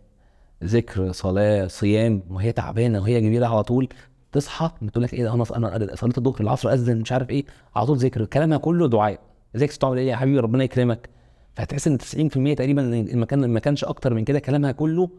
[0.64, 3.88] ذكر صلاة صيام وهي تعبانة وهي كبيرة على طول
[4.32, 5.44] تصحى بتقول لك إيه ده أنا
[5.76, 7.44] أنا صليت الظهر العصر أذن مش عارف إيه
[7.76, 9.18] على طول ذكر كلامها كله دعاء.
[9.56, 11.10] ازيك تعمل إيه يا حبيبي؟ ربنا يكرمك.
[11.54, 15.10] فهتحس إن 90% تقريبا إن ما كان ما كانش أكتر من كده كلامها كله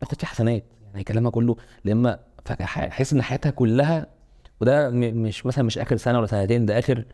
[0.00, 0.64] تاخد فيه حسنات.
[0.92, 4.06] يعني كلامها كله لما فحس إن حياتها كلها
[4.60, 7.04] وده مش مثلا مش آخر سنة ولا سنتين ده آخر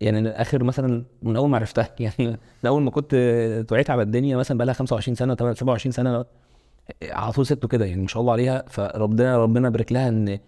[0.00, 2.30] يعني آخر مثلا من أول ما عرفتها يعني
[2.62, 3.14] من أول ما كنت
[3.68, 6.24] توعيت على الدنيا مثلا بقى لها 25 سنة 27 سنة
[7.02, 8.64] على طول سبته كده يعني ما شاء الله عليها.
[8.68, 10.38] فربنا ربنا يبارك لها إن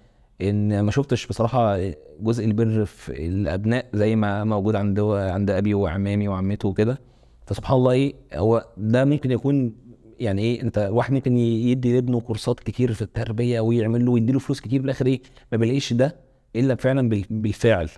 [0.43, 1.79] إن ما شفتش بصراحة
[2.21, 6.99] جزء البر في الأبناء زي ما موجود عند عند أبي وعمامي وعمته وكده.
[7.47, 9.73] فسبحان الله إيه هو ده ممكن يكون
[10.21, 14.39] يعني إيه أنت واحد ممكن يدي لابنه كورسات كتير في التربية ويعمل له ويدي له
[14.39, 15.21] فلوس كتير في الآخر إيه
[15.53, 16.17] ما بيلاقيش ده
[16.57, 17.89] إلا فعلا بال- بالفعل.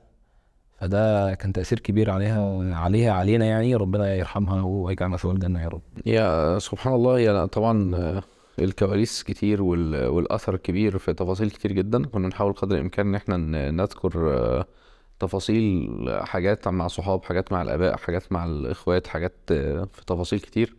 [0.81, 5.83] فده كان تأثير كبير عليها عليها علينا يعني ربنا يرحمها ويجعل مثوى الجنة يا رب.
[6.07, 8.23] يا سبحان الله هي طبعا آه،
[8.59, 12.07] الكواليس كتير وال- والأثر كبير في تفاصيل كتير جدا.
[12.07, 13.37] كنا نحاول قدر الإمكان إن إحنا
[13.71, 14.65] نذكر آه،
[15.19, 15.89] تفاصيل
[16.23, 20.75] حاجات مع صحاب حاجات مع الآباء حاجات مع الإخوات حاجات آه، في تفاصيل كتير.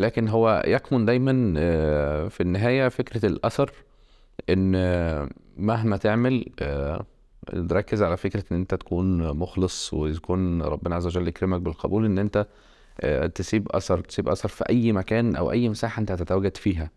[0.00, 3.72] لكن هو يكمن دايما آه، في النهاية فكرة الأثر
[4.50, 7.06] إن آه، مهما تعمل آه،
[7.54, 12.46] ركز على فكرة إن أنت تكون مخلص ويكون ربنا عز وجل يكرمك بالقبول إن أنت
[13.00, 16.90] آه، تسيب أثر تسيب أثر في أي مكان أو أي مساحة أنت هتتواجد فيها.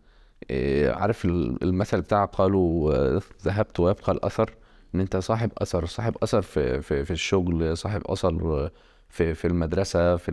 [0.50, 4.50] آه، عارف ال- المثل بتاع قالوا آه، ذهبت ويبقى الأثر.
[4.94, 8.70] إن أنت صاحب أثر صاحب أثر في في في الشغل صاحب أثر
[9.08, 10.30] في في المدرسة في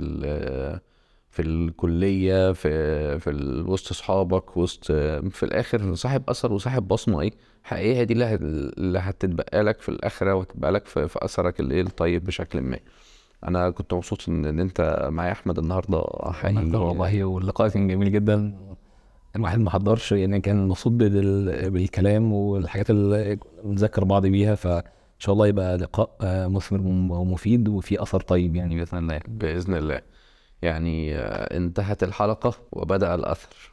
[1.36, 3.30] في الكلية في في
[3.68, 4.92] وسط أصحابك وسط
[5.32, 7.32] في الآخر صاحب أثر وصاحب بصمة إيه؟
[7.64, 8.42] حقيقيه دي اللي هت-
[8.78, 12.80] اللي هتتبقى لك في الآخرة وتبقى لك في, في أثرك الايه الطيب بشكل ما.
[13.48, 16.04] أنا كنت مبسوط إن, إن أنت معايا أحمد النهارده.
[16.32, 18.58] حقيقي أكتر والله واللقاء كان جميل جدا.
[19.36, 24.56] الواحد ما حضرش يعني كان مبسوط بال- بالكلام والحاجات اللي بنذكر بعض بيها.
[24.56, 24.84] فان
[25.20, 26.80] شاء الله يبقى لقاء آه، مثمر
[27.20, 29.20] ومفيد وفيه أثر طيب يعني بإذن الله.
[29.28, 30.02] بإذن الله.
[30.66, 33.72] يعني آه، انتهت الحلقة وبدأ الأثر.